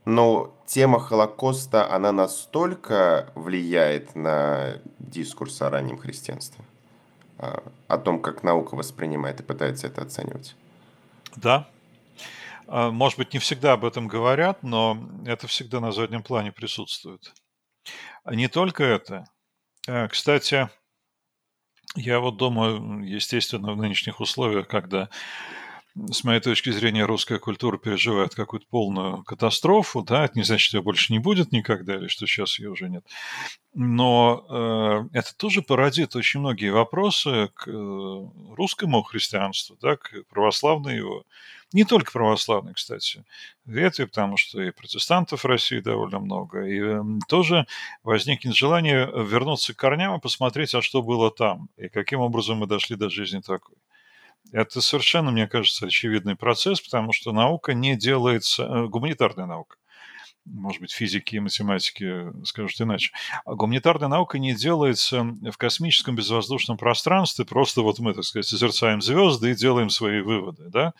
Но 0.05 0.55
тема 0.65 0.99
Холокоста, 0.99 1.91
она 1.91 2.13
настолько 2.13 3.29
влияет 3.35 4.15
на 4.15 4.77
дискурс 4.99 5.61
о 5.61 5.69
раннем 5.69 5.97
христианстве, 5.97 6.63
а, 7.37 7.61
о 7.87 7.97
том, 7.97 8.21
как 8.21 8.43
наука 8.43 8.75
воспринимает 8.75 9.41
и 9.41 9.43
пытается 9.43 9.87
это 9.87 10.03
оценивать. 10.03 10.55
Да, 11.35 11.67
может 12.67 13.17
быть, 13.17 13.33
не 13.33 13.39
всегда 13.39 13.73
об 13.73 13.85
этом 13.85 14.07
говорят, 14.07 14.63
но 14.63 14.97
это 15.25 15.47
всегда 15.47 15.79
на 15.79 15.91
заднем 15.91 16.23
плане 16.23 16.51
присутствует. 16.51 17.33
А 18.23 18.35
не 18.35 18.47
только 18.47 18.83
это. 18.83 19.25
А, 19.87 20.07
кстати, 20.07 20.69
я 21.95 22.19
вот 22.19 22.37
думаю, 22.37 23.03
естественно, 23.05 23.73
в 23.73 23.77
нынешних 23.77 24.19
условиях, 24.19 24.67
когда 24.67 25.09
с 26.11 26.23
моей 26.23 26.39
точки 26.39 26.69
зрения, 26.69 27.05
русская 27.05 27.39
культура 27.39 27.77
переживает 27.77 28.35
какую-то 28.35 28.67
полную 28.69 29.23
катастрофу, 29.23 30.03
да, 30.03 30.25
это 30.25 30.37
не 30.37 30.43
значит, 30.43 30.67
что 30.67 30.77
ее 30.77 30.83
больше 30.83 31.11
не 31.11 31.19
будет 31.19 31.51
никогда, 31.51 31.95
или 31.95 32.07
что 32.07 32.27
сейчас 32.27 32.59
ее 32.59 32.69
уже 32.69 32.89
нет. 32.89 33.03
Но 33.73 34.45
э, 35.11 35.17
это 35.17 35.35
тоже 35.35 35.61
породит 35.61 36.15
очень 36.15 36.39
многие 36.39 36.69
вопросы 36.69 37.49
к 37.55 37.67
э, 37.67 37.71
русскому 37.71 39.01
христианству, 39.01 39.75
да, 39.81 39.95
к 39.95 40.23
православной 40.29 40.97
его 40.97 41.23
не 41.73 41.83
только 41.83 42.11
православные, 42.11 42.73
кстати, 42.73 43.25
ветви, 43.65 44.05
потому 44.05 44.37
что 44.37 44.61
и 44.61 44.71
протестантов 44.71 45.43
в 45.43 45.47
России 45.47 45.79
довольно 45.79 46.19
много. 46.19 46.65
И 46.65 46.79
эм, 46.79 47.19
тоже 47.27 47.67
возникнет 48.03 48.55
желание 48.55 49.05
вернуться 49.05 49.73
к 49.73 49.77
корням 49.77 50.15
и 50.17 50.21
посмотреть, 50.21 50.73
а 50.75 50.81
что 50.81 51.01
было 51.01 51.29
там, 51.31 51.69
и 51.77 51.89
каким 51.89 52.21
образом 52.21 52.59
мы 52.59 52.67
дошли 52.67 52.95
до 52.95 53.09
жизни 53.09 53.41
такой. 53.41 53.75
Это 54.53 54.81
совершенно, 54.81 55.31
мне 55.31 55.47
кажется, 55.47 55.87
очевидный 55.87 56.35
процесс, 56.35 56.79
потому 56.79 57.11
что 57.11 57.33
наука 57.33 57.73
не 57.73 57.97
делается, 57.97 58.63
э, 58.63 58.87
гуманитарная 58.87 59.45
наука, 59.45 59.77
может 60.51 60.81
быть, 60.81 60.91
физики 60.91 61.35
и 61.35 61.39
математики 61.39 62.25
скажут 62.45 62.79
иначе. 62.81 63.11
А 63.45 63.55
гуманитарная 63.55 64.07
наука 64.07 64.39
не 64.39 64.53
делается 64.53 65.23
в 65.23 65.57
космическом 65.57 66.15
безвоздушном 66.15 66.77
пространстве, 66.77 67.45
просто 67.45 67.81
вот 67.81 67.99
мы, 67.99 68.13
так 68.13 68.23
сказать, 68.23 68.45
созерцаем 68.47 69.01
звезды 69.01 69.51
и 69.51 69.55
делаем 69.55 69.89
свои 69.89 70.21
выводы. 70.21 70.63
Да? 70.69 70.93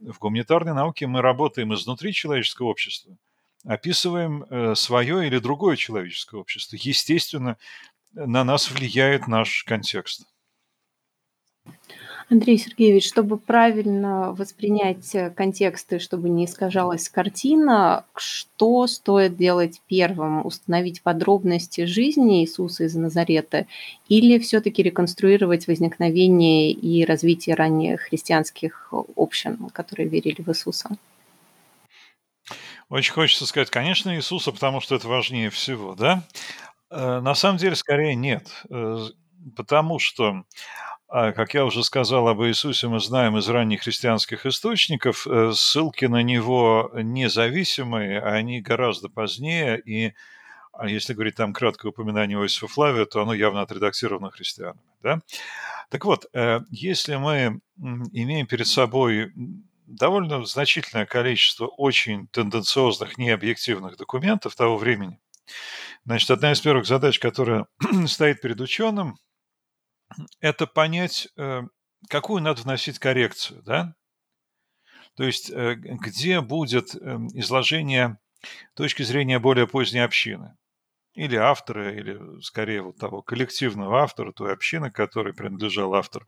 В 0.00 0.18
гуманитарной 0.18 0.74
науке 0.74 1.06
мы 1.06 1.22
работаем 1.22 1.74
изнутри 1.74 2.12
человеческого 2.12 2.68
общества, 2.68 3.16
описываем 3.64 4.44
э, 4.44 4.74
свое 4.74 5.26
или 5.26 5.38
другое 5.38 5.76
человеческое 5.76 6.40
общество. 6.40 6.76
Естественно, 6.80 7.56
на 8.12 8.44
нас 8.44 8.70
влияет 8.70 9.28
наш 9.28 9.64
контекст. 9.64 10.26
Андрей 12.30 12.58
Сергеевич, 12.58 13.08
чтобы 13.08 13.38
правильно 13.38 14.32
воспринять 14.32 15.14
э, 15.14 15.30
контексты, 15.30 15.98
чтобы 15.98 16.28
не 16.28 16.44
искажалась 16.44 17.08
картина, 17.08 18.04
что 18.14 18.86
стоит 18.86 19.36
делать 19.36 19.80
первым? 19.88 20.44
Установить 20.44 21.00
подробности 21.00 21.86
жизни 21.86 22.42
Иисуса 22.42 22.84
из 22.84 22.94
Назарета 22.94 23.66
или 24.08 24.38
все-таки 24.38 24.82
реконструировать 24.82 25.66
возникновение 25.68 26.70
и 26.70 27.02
развитие 27.06 27.54
ранних 27.54 28.02
христианских 28.02 28.92
общин, 29.16 29.70
которые 29.70 30.08
верили 30.08 30.42
в 30.42 30.48
Иисуса? 30.48 30.90
Очень 32.90 33.14
хочется 33.14 33.46
сказать, 33.46 33.70
конечно, 33.70 34.14
Иисуса, 34.14 34.52
потому 34.52 34.80
что 34.80 34.94
это 34.94 35.08
важнее 35.08 35.48
всего, 35.48 35.94
да? 35.94 36.24
Э, 36.90 37.20
на 37.20 37.34
самом 37.34 37.56
деле, 37.56 37.74
скорее 37.74 38.14
нет, 38.14 38.50
э, 38.68 38.98
потому 39.56 39.98
что 39.98 40.42
как 41.08 41.54
я 41.54 41.64
уже 41.64 41.82
сказал 41.84 42.28
об 42.28 42.42
Иисусе, 42.42 42.86
мы 42.86 43.00
знаем 43.00 43.38
из 43.38 43.48
ранних 43.48 43.82
христианских 43.82 44.44
источников, 44.44 45.26
э, 45.26 45.52
ссылки 45.54 46.04
на 46.04 46.22
него 46.22 46.90
независимые, 46.94 48.20
а 48.20 48.34
они 48.34 48.60
гораздо 48.60 49.08
позднее, 49.08 49.80
и 49.80 50.12
а 50.72 50.86
если 50.86 51.14
говорить 51.14 51.34
там 51.34 51.54
краткое 51.54 51.88
упоминание 51.88 52.38
Иосифа 52.38 52.68
Флавия, 52.68 53.06
то 53.06 53.22
оно 53.22 53.32
явно 53.32 53.62
отредактировано 53.62 54.30
христианами. 54.30 54.84
Да? 55.02 55.20
Так 55.88 56.04
вот, 56.04 56.26
э, 56.34 56.60
если 56.70 57.16
мы 57.16 57.60
имеем 57.78 58.46
перед 58.46 58.66
собой 58.66 59.32
довольно 59.86 60.44
значительное 60.44 61.06
количество 61.06 61.66
очень 61.66 62.28
тенденциозных, 62.28 63.16
необъективных 63.16 63.96
документов 63.96 64.54
того 64.54 64.76
времени, 64.76 65.18
значит, 66.04 66.30
одна 66.30 66.52
из 66.52 66.60
первых 66.60 66.86
задач, 66.86 67.18
которая 67.18 67.66
стоит 68.06 68.42
перед 68.42 68.60
ученым– 68.60 69.16
это 70.40 70.66
понять, 70.66 71.28
э, 71.36 71.62
какую 72.08 72.42
надо 72.42 72.62
вносить 72.62 72.98
коррекцию, 72.98 73.62
да? 73.62 73.94
То 75.16 75.24
есть, 75.24 75.50
э, 75.50 75.74
где 75.74 76.40
будет 76.40 76.94
эм, 76.94 77.28
изложение 77.28 78.18
точки 78.74 79.02
зрения 79.02 79.38
более 79.38 79.66
поздней 79.66 80.00
общины. 80.00 80.56
Или 81.14 81.34
автора, 81.34 81.92
или 81.92 82.40
скорее 82.42 82.82
вот 82.82 82.98
того 82.98 83.22
коллективного 83.22 84.02
автора, 84.02 84.30
той 84.30 84.52
общины, 84.52 84.92
которой 84.92 85.34
принадлежал 85.34 85.94
автор, 85.94 86.26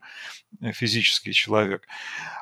э, 0.59 0.73
физический 0.73 1.31
человек. 1.31 1.87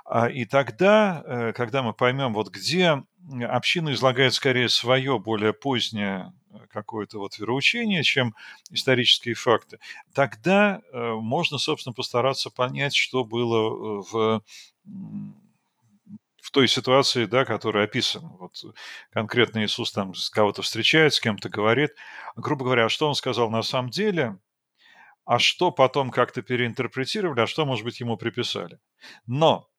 А, 0.05 0.27
и 0.27 0.45
тогда, 0.45 1.53
когда 1.55 1.83
мы 1.83 1.93
поймем, 1.93 2.33
вот 2.33 2.49
где 2.49 3.03
община 3.43 3.93
излагает 3.93 4.33
скорее 4.33 4.69
свое 4.69 5.19
более 5.19 5.53
позднее 5.53 6.33
какое-то 6.69 7.19
вот 7.19 7.37
вероучение, 7.37 8.03
чем 8.03 8.35
исторические 8.71 9.35
факты, 9.35 9.79
тогда 10.13 10.81
э, 10.91 11.13
можно, 11.13 11.57
собственно, 11.57 11.93
постараться 11.93 12.49
понять, 12.49 12.95
что 12.95 13.23
было 13.23 13.99
э, 13.99 14.03
в 14.11 14.43
в 16.49 16.51
той 16.51 16.67
ситуации, 16.67 17.25
да, 17.25 17.45
которая 17.45 17.83
описана. 17.83 18.29
Вот 18.39 18.63
конкретно 19.11 19.63
Иисус 19.63 19.91
там 19.91 20.15
с 20.15 20.31
кого-то 20.31 20.63
встречает, 20.63 21.13
с 21.13 21.19
кем-то 21.19 21.47
говорит. 21.47 21.91
Грубо 22.35 22.65
говоря, 22.65 22.85
а 22.85 22.89
что 22.89 23.07
он 23.07 23.13
сказал 23.13 23.51
на 23.51 23.61
самом 23.61 23.91
деле, 23.91 24.37
а 25.25 25.37
что 25.37 25.69
потом 25.69 26.09
как-то 26.09 26.41
переинтерпретировали, 26.41 27.41
а 27.41 27.45
что, 27.45 27.65
может 27.65 27.85
быть, 27.85 27.99
ему 27.99 28.17
приписали. 28.17 28.79
Но 29.27 29.69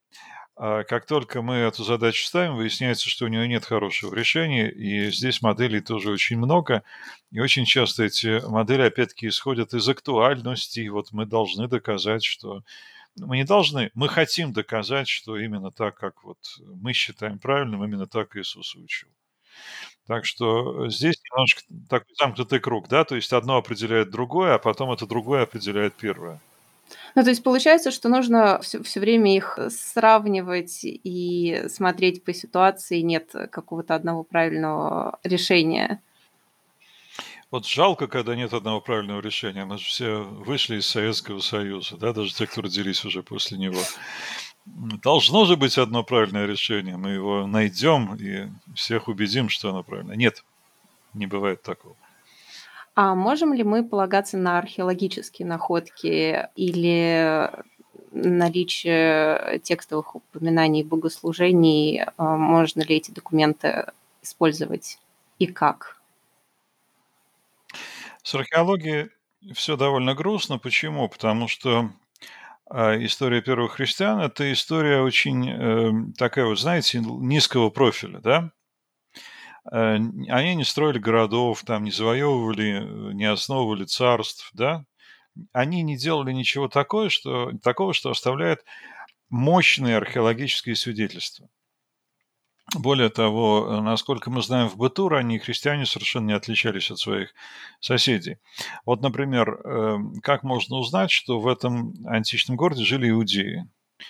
как 0.84 1.06
только 1.06 1.42
мы 1.42 1.56
эту 1.56 1.84
задачу 1.84 2.24
ставим, 2.26 2.56
выясняется, 2.56 3.08
что 3.08 3.24
у 3.24 3.28
нее 3.28 3.48
нет 3.48 3.64
хорошего 3.64 4.14
решения, 4.14 4.70
и 4.70 5.10
здесь 5.10 5.42
моделей 5.42 5.80
тоже 5.80 6.10
очень 6.10 6.38
много, 6.38 6.82
и 7.32 7.40
очень 7.40 7.64
часто 7.64 8.04
эти 8.04 8.46
модели, 8.46 8.82
опять-таки, 8.82 9.28
исходят 9.28 9.74
из 9.74 9.88
актуальности, 9.88 10.80
и 10.80 10.88
вот 10.90 11.12
мы 11.12 11.26
должны 11.26 11.68
доказать, 11.68 12.24
что... 12.24 12.62
Мы 13.16 13.38
не 13.38 13.44
должны, 13.44 13.90
мы 13.94 14.08
хотим 14.08 14.52
доказать, 14.52 15.08
что 15.08 15.36
именно 15.38 15.72
так, 15.72 15.96
как 15.96 16.22
вот 16.24 16.38
мы 16.58 16.92
считаем 16.94 17.38
правильным, 17.40 17.84
именно 17.84 18.06
так 18.06 18.36
Иисус 18.36 18.74
учил. 18.76 19.08
Так 20.06 20.24
что 20.26 20.88
здесь 20.88 21.16
немножко 21.30 21.62
такой 21.88 22.14
замкнутый 22.18 22.60
круг, 22.60 22.88
да, 22.88 23.04
то 23.04 23.16
есть 23.16 23.32
одно 23.32 23.56
определяет 23.58 24.10
другое, 24.10 24.54
а 24.54 24.58
потом 24.58 24.92
это 24.92 25.06
другое 25.06 25.42
определяет 25.44 25.94
первое. 25.96 26.40
Ну, 27.14 27.22
то 27.22 27.30
есть 27.30 27.42
получается, 27.42 27.90
что 27.90 28.08
нужно 28.08 28.60
все, 28.62 28.82
все 28.82 29.00
время 29.00 29.36
их 29.36 29.58
сравнивать 29.68 30.80
и 30.82 31.64
смотреть 31.68 32.24
по 32.24 32.32
ситуации, 32.32 33.00
нет 33.00 33.34
какого-то 33.50 33.94
одного 33.94 34.22
правильного 34.22 35.18
решения. 35.24 36.00
Вот 37.50 37.66
жалко, 37.66 38.06
когда 38.06 38.36
нет 38.36 38.52
одного 38.52 38.80
правильного 38.80 39.20
решения. 39.20 39.64
Мы 39.64 39.78
же 39.78 39.84
все 39.84 40.22
вышли 40.22 40.76
из 40.76 40.86
Советского 40.86 41.40
Союза, 41.40 41.96
да, 41.96 42.12
даже 42.12 42.32
те, 42.32 42.46
кто 42.46 42.62
родились 42.62 43.04
уже 43.04 43.24
после 43.24 43.58
него. 43.58 43.80
Должно 44.66 45.46
же 45.46 45.56
быть 45.56 45.76
одно 45.76 46.04
правильное 46.04 46.46
решение. 46.46 46.96
Мы 46.96 47.10
его 47.10 47.46
найдем 47.46 48.14
и 48.14 48.50
всех 48.76 49.08
убедим, 49.08 49.48
что 49.48 49.70
оно 49.70 49.82
правильное. 49.82 50.14
Нет, 50.14 50.44
не 51.12 51.26
бывает 51.26 51.62
такого. 51.62 51.96
А 53.02 53.14
можем 53.14 53.54
ли 53.54 53.64
мы 53.64 53.82
полагаться 53.82 54.36
на 54.36 54.58
археологические 54.58 55.48
находки 55.48 56.50
или 56.54 57.50
наличие 58.10 59.58
текстовых 59.60 60.16
упоминаний 60.16 60.82
богослужений? 60.82 62.02
А, 62.18 62.36
можно 62.36 62.82
ли 62.82 62.96
эти 62.96 63.10
документы 63.10 63.86
использовать 64.20 64.98
и 65.38 65.46
как? 65.46 65.96
С 68.22 68.34
археологией 68.34 69.08
все 69.54 69.78
довольно 69.78 70.14
грустно. 70.14 70.58
Почему? 70.58 71.08
Потому 71.08 71.48
что 71.48 71.88
а, 72.68 73.02
история 73.02 73.40
первых 73.40 73.76
христиан– 73.76 74.20
это 74.20 74.52
история 74.52 75.00
очень 75.00 75.48
э, 75.48 76.12
такая, 76.18 76.44
вот, 76.44 76.60
знаете, 76.60 77.00
низкого 77.00 77.70
профиля, 77.70 78.18
да? 78.18 78.50
Э, 79.70 79.94
они 79.94 80.54
не 80.54 80.64
строили 80.64 80.98
городов, 80.98 81.62
там 81.64 81.84
не 81.84 81.90
завоевывали, 81.90 83.10
э, 83.10 83.12
не 83.12 83.24
основывали 83.24 83.84
царств, 83.84 84.50
да? 84.54 84.84
Они 85.52 85.82
не 85.82 85.96
делали 85.96 86.32
ничего 86.32 86.68
такое, 86.68 87.08
что, 87.08 87.52
такого, 87.62 87.94
что 87.94 88.10
оставляет 88.10 88.64
мощные 89.28 89.96
археологические 89.96 90.76
свидетельства. 90.76 91.48
Более 92.74 93.08
того, 93.08 93.66
э, 93.68 93.80
насколько 93.80 94.30
мы 94.30 94.42
знаем, 94.42 94.68
в 94.68 94.76
быту 94.76 95.08
ранние 95.08 95.40
христиане 95.40 95.86
совершенно 95.86 96.28
не 96.28 96.32
отличались 96.34 96.90
от 96.90 96.98
своих 96.98 97.34
соседей. 97.80 98.38
Вот, 98.84 99.02
например, 99.02 100.20
как 100.22 100.42
можно 100.42 100.76
узнать, 100.76 101.10
что 101.10 101.40
в 101.40 101.48
этом 101.48 101.94
античном 102.06 102.56
городе 102.56 102.84
жили 102.84 103.10
иудеи? 103.10 103.68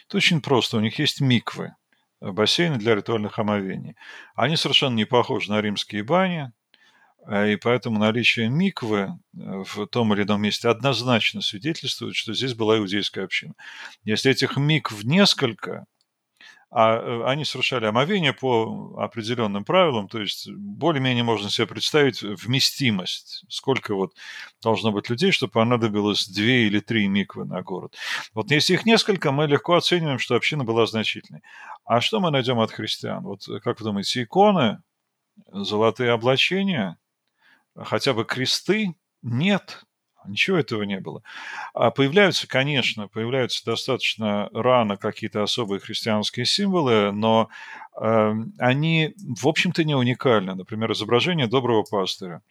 Это 0.08 0.18
очень 0.18 0.40
просто. 0.40 0.76
У 0.76 0.80
них 0.80 0.98
есть 0.98 1.20
миквы 1.20 1.74
бассейны 2.20 2.76
для 2.76 2.94
ритуальных 2.94 3.38
омовений. 3.38 3.96
Они 4.34 4.56
совершенно 4.56 4.94
не 4.94 5.04
похожи 5.04 5.50
на 5.50 5.60
римские 5.60 6.04
бани, 6.04 6.52
э, 7.26 7.52
и 7.52 7.56
поэтому 7.56 7.98
наличие 7.98 8.48
миквы 8.48 8.98
э, 8.98 9.08
в 9.34 9.86
том 9.86 10.12
или 10.14 10.22
ином 10.22 10.42
месте 10.42 10.68
однозначно 10.68 11.40
свидетельствует, 11.40 12.14
что 12.14 12.34
здесь 12.34 12.54
была 12.54 12.78
иудейская 12.78 13.24
община. 13.24 13.54
Если 14.04 14.30
этих 14.30 14.56
микв 14.56 15.04
несколько, 15.04 15.86
а 16.70 16.96
э, 16.96 17.24
они 17.24 17.44
совершали 17.44 17.86
омовение 17.86 18.32
по 18.32 18.94
определенным 18.98 19.64
правилам, 19.64 20.08
то 20.08 20.20
есть 20.20 20.48
более-менее 20.48 21.24
можно 21.24 21.50
себе 21.50 21.66
представить 21.66 22.22
вместимость, 22.22 23.44
сколько 23.48 23.94
вот 23.94 24.14
должно 24.62 24.92
быть 24.92 25.10
людей, 25.10 25.32
чтобы 25.32 25.50
понадобилось 25.52 26.28
две 26.28 26.66
или 26.66 26.78
три 26.78 27.08
миквы 27.08 27.44
на 27.44 27.62
город. 27.62 27.96
Вот 28.34 28.50
если 28.52 28.74
их 28.74 28.86
несколько, 28.86 29.32
мы 29.32 29.46
легко 29.46 29.74
оцениваем, 29.74 30.20
что 30.20 30.36
община 30.36 30.62
была 30.62 30.86
значительной. 30.86 31.42
А 31.84 32.00
что 32.00 32.20
мы 32.20 32.30
найдем 32.30 32.60
от 32.60 32.70
христиан? 32.70 33.24
Вот 33.24 33.48
как 33.64 33.80
вы 33.80 33.84
думаете, 33.84 34.22
иконы, 34.22 34.80
золотые 35.52 36.12
облачения, 36.12 36.98
хотя 37.76 38.12
бы 38.14 38.24
кресты? 38.24 38.94
Нет. 39.22 39.82
Ничего 40.26 40.58
этого 40.58 40.82
не 40.82 41.00
было. 41.00 41.22
А 41.74 41.90
появляются, 41.90 42.46
конечно, 42.46 43.08
появляются 43.08 43.64
достаточно 43.64 44.48
рано 44.52 44.96
какие-то 44.96 45.42
особые 45.42 45.80
христианские 45.80 46.46
символы, 46.46 47.12
но 47.12 47.48
э, 48.00 48.32
они, 48.58 49.14
в 49.16 49.48
общем-то, 49.48 49.84
не 49.84 49.94
уникальны. 49.94 50.54
Например, 50.54 50.92
изображение 50.92 51.46
доброго 51.46 51.82
пастыря 51.82 52.42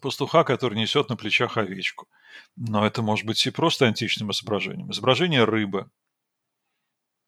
пастуха, 0.00 0.44
который 0.44 0.76
несет 0.78 1.08
на 1.08 1.16
плечах 1.16 1.56
овечку. 1.56 2.08
Но 2.56 2.86
это 2.86 3.02
может 3.02 3.24
быть 3.26 3.46
и 3.46 3.50
просто 3.50 3.86
античным 3.86 4.30
изображением. 4.30 4.90
Изображение 4.90 5.44
рыбы. 5.44 5.88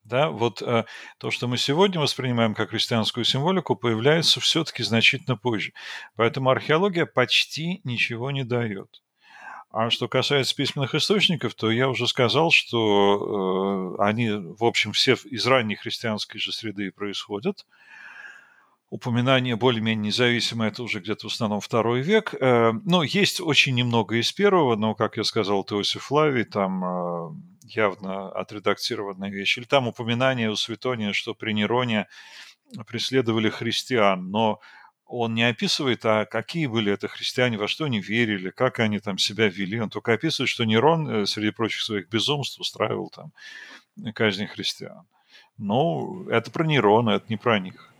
Да, 0.04 0.30
вот 0.30 0.62
э, 0.62 0.86
то, 1.18 1.30
что 1.30 1.48
мы 1.48 1.58
сегодня 1.58 2.00
воспринимаем 2.00 2.54
как 2.54 2.70
христианскую 2.70 3.24
символику, 3.24 3.76
появляется 3.76 4.40
все-таки 4.40 4.82
значительно 4.82 5.36
позже. 5.36 5.72
Поэтому 6.16 6.48
археология 6.48 7.04
почти 7.04 7.82
ничего 7.84 8.30
не 8.30 8.42
дает. 8.42 9.02
А 9.80 9.90
что 9.90 10.08
касается 10.08 10.56
письменных 10.56 10.96
источников, 10.96 11.54
то 11.54 11.70
я 11.70 11.88
уже 11.88 12.08
сказал, 12.08 12.50
что 12.50 13.96
э, 13.96 14.02
они, 14.02 14.28
в 14.30 14.64
общем, 14.64 14.90
все 14.90 15.14
из 15.14 15.46
ранней 15.46 15.76
христианской 15.76 16.40
же 16.40 16.50
среды 16.50 16.90
происходят. 16.90 17.64
Упоминание 18.90 19.54
более-менее 19.54 20.06
независимое, 20.06 20.70
это 20.70 20.82
уже 20.82 20.98
где-то 20.98 21.28
в 21.28 21.32
основном 21.32 21.60
второй 21.60 22.00
век. 22.00 22.34
Э, 22.40 22.72
но 22.84 23.04
есть 23.04 23.40
очень 23.40 23.76
немного 23.76 24.16
из 24.16 24.32
первого, 24.32 24.74
но, 24.74 24.96
как 24.96 25.16
я 25.16 25.22
сказал, 25.22 25.62
Теосиф 25.62 26.02
Флавий, 26.06 26.42
там 26.42 26.84
э, 26.84 27.30
явно 27.68 28.32
отредактированная 28.32 29.30
вещь. 29.30 29.58
Или 29.58 29.64
там 29.64 29.86
упоминание 29.86 30.50
у 30.50 30.56
Светония, 30.56 31.12
что 31.12 31.34
при 31.34 31.52
Нероне 31.52 32.08
преследовали 32.88 33.48
христиан, 33.48 34.28
но 34.28 34.58
он 35.08 35.34
не 35.34 35.42
описывает, 35.42 36.04
а 36.04 36.26
какие 36.26 36.66
были 36.66 36.92
это 36.92 37.08
христиане, 37.08 37.56
во 37.56 37.66
что 37.66 37.86
они 37.86 37.98
верили, 37.98 38.50
как 38.50 38.78
они 38.78 39.00
там 39.00 39.16
себя 39.16 39.48
вели. 39.48 39.80
Он 39.80 39.88
только 39.88 40.12
описывает, 40.12 40.50
что 40.50 40.64
Нерон 40.64 41.08
э, 41.08 41.26
среди 41.26 41.50
прочих 41.50 41.80
своих 41.80 42.08
безумств 42.10 42.60
устраивал 42.60 43.08
там 43.08 43.32
казни 44.14 44.44
христиан. 44.44 45.06
Ну, 45.56 46.28
это 46.28 46.50
про 46.50 46.64
Нерона, 46.64 47.10
это 47.10 47.24
не 47.30 47.36
про 47.36 47.58
них. 47.58 47.92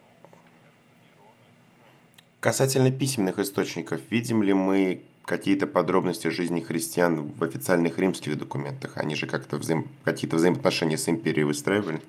Касательно 2.41 2.93
письменных 2.93 3.39
источников, 3.39 4.01
видим 4.11 4.43
ли 4.43 4.53
мы 4.53 5.03
какие-то 5.25 5.67
подробности 5.67 6.29
жизни 6.29 6.61
христиан 6.61 7.33
в 7.33 7.43
официальных 7.43 7.99
римских 7.99 8.39
документах? 8.39 8.97
Они 8.97 9.17
же 9.17 9.27
как-то 9.27 9.57
взаим... 9.57 9.89
какие-то 10.05 10.37
взаимоотношения 10.37 10.99
с 10.99 11.09
империей 11.09 11.45
выстраивали? 11.45 12.01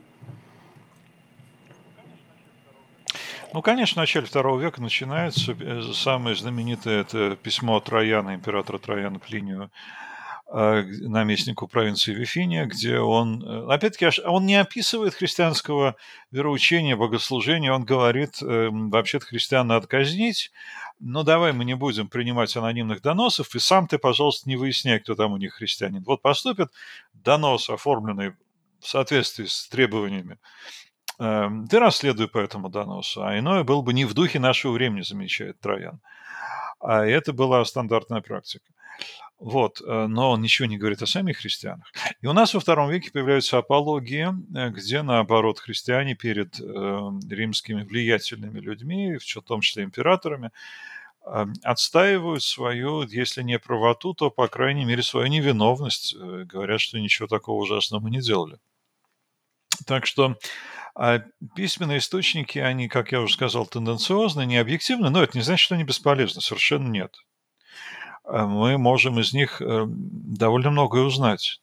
Ну, 3.51 3.63
конечно, 3.63 4.01
начале 4.01 4.27
второго 4.27 4.61
века 4.61 4.79
начинается 4.79 5.53
э, 5.59 5.81
самое 5.93 6.35
знаменитое 6.35 7.01
это 7.01 7.35
письмо 7.35 7.79
Трояна, 7.79 8.35
императора 8.35 8.77
Трояна 8.77 9.17
Плинию, 9.17 9.71
э, 10.53 10.83
наместнику 10.83 11.67
провинции 11.67 12.13
Вифиния, 12.13 12.65
где 12.67 12.99
он, 12.99 13.43
э, 13.43 13.73
опять-таки, 13.73 14.21
он 14.21 14.45
не 14.45 14.55
описывает 14.55 15.15
христианского 15.15 15.95
вероучения, 16.29 16.95
богослужения, 16.95 17.73
он 17.73 17.85
говорит, 17.85 18.35
вообще-то 18.39 19.25
христиан 19.25 19.65
надо 19.65 19.87
казнить, 19.87 20.51
но 20.99 21.23
давай 21.23 21.51
мы 21.51 21.65
не 21.65 21.75
будем 21.75 22.07
принимать 22.07 22.55
анонимных 22.55 23.01
доносов, 23.01 23.55
и 23.55 23.59
сам 23.59 23.87
ты, 23.87 23.97
пожалуйста, 23.97 24.47
не 24.47 24.57
выясняй, 24.57 24.99
кто 24.99 25.15
там 25.15 25.33
у 25.33 25.37
них 25.37 25.55
христианин. 25.55 26.03
Вот 26.03 26.21
поступит 26.21 26.69
донос, 27.13 27.71
оформленный 27.71 28.33
в 28.79 28.87
соответствии 28.87 29.45
с 29.45 29.67
требованиями 29.67 30.37
Эм, 30.37 30.88
ты 31.19 31.79
расследуй 31.79 32.27
по 32.27 32.37
этому 32.39 32.69
доносу, 32.69 33.23
а 33.23 33.37
иное 33.37 33.63
было 33.63 33.81
бы 33.81 33.93
не 33.93 34.05
в 34.05 34.13
духе 34.13 34.39
нашего 34.39 34.71
времени, 34.71 35.01
замечает 35.01 35.59
Троян. 35.59 35.99
А 36.79 37.05
это 37.05 37.33
была 37.33 37.63
стандартная 37.65 38.21
практика. 38.21 38.65
Вот, 39.39 39.81
э, 39.81 40.07
но 40.07 40.31
он 40.31 40.41
ничего 40.41 40.67
не 40.67 40.77
говорит 40.77 41.01
о 41.01 41.07
самих 41.07 41.37
христианах. 41.37 41.87
И 42.21 42.27
у 42.27 42.33
нас 42.33 42.53
во 42.53 42.59
втором 42.59 42.89
веке 42.89 43.09
появляются 43.09 43.57
апологии, 43.57 44.27
э, 44.55 44.69
где, 44.69 45.01
наоборот, 45.01 45.59
христиане 45.59 46.15
перед 46.15 46.59
э, 46.59 46.63
римскими 47.29 47.83
влиятельными 47.83 48.59
людьми, 48.59 49.17
в 49.17 49.41
том 49.41 49.61
числе 49.61 49.83
императорами, 49.83 50.51
отстаивают 51.63 52.41
свою, 52.41 53.03
если 53.03 53.43
не 53.43 53.59
правоту, 53.59 54.13
то, 54.13 54.31
по 54.31 54.47
крайней 54.47 54.85
мере, 54.85 55.03
свою 55.03 55.27
невиновность. 55.27 56.15
Говорят, 56.15 56.81
что 56.81 56.97
ничего 56.97 57.27
такого 57.27 57.61
ужасного 57.61 58.01
мы 58.01 58.09
не 58.09 58.19
делали. 58.19 58.57
Так 59.85 60.05
что 60.07 60.37
а 60.95 61.19
письменные 61.55 61.99
источники, 61.99 62.59
они, 62.59 62.87
как 62.87 63.11
я 63.11 63.21
уже 63.21 63.33
сказал, 63.33 63.65
тенденциозны, 63.65 64.45
не 64.45 64.57
объективны, 64.57 65.09
но 65.09 65.23
это 65.23 65.37
не 65.37 65.43
значит, 65.43 65.65
что 65.65 65.75
они 65.75 65.83
бесполезны, 65.83 66.41
совершенно 66.41 66.87
нет. 66.87 67.15
А 68.23 68.45
мы 68.45 68.77
можем 68.77 69.19
из 69.19 69.33
них 69.33 69.61
э, 69.61 69.85
довольно 69.87 70.71
многое 70.71 71.03
узнать. 71.03 71.61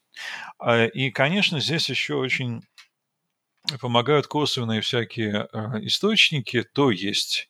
А, 0.58 0.84
и, 0.86 1.10
конечно, 1.10 1.60
здесь 1.60 1.88
еще 1.88 2.14
очень 2.14 2.62
помогают 3.80 4.26
косвенные 4.26 4.80
всякие 4.80 5.48
э, 5.52 5.58
источники, 5.82 6.62
то 6.62 6.90
есть, 6.90 7.48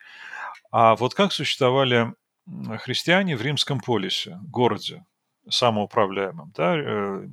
а 0.70 0.96
вот 0.96 1.14
как 1.14 1.32
существовали 1.32 2.12
христиане 2.78 3.36
в 3.36 3.42
римском 3.42 3.80
полисе, 3.80 4.38
городе 4.48 5.04
самоуправляемом, 5.48 6.52
да, 6.56 6.76
э, 6.76 7.28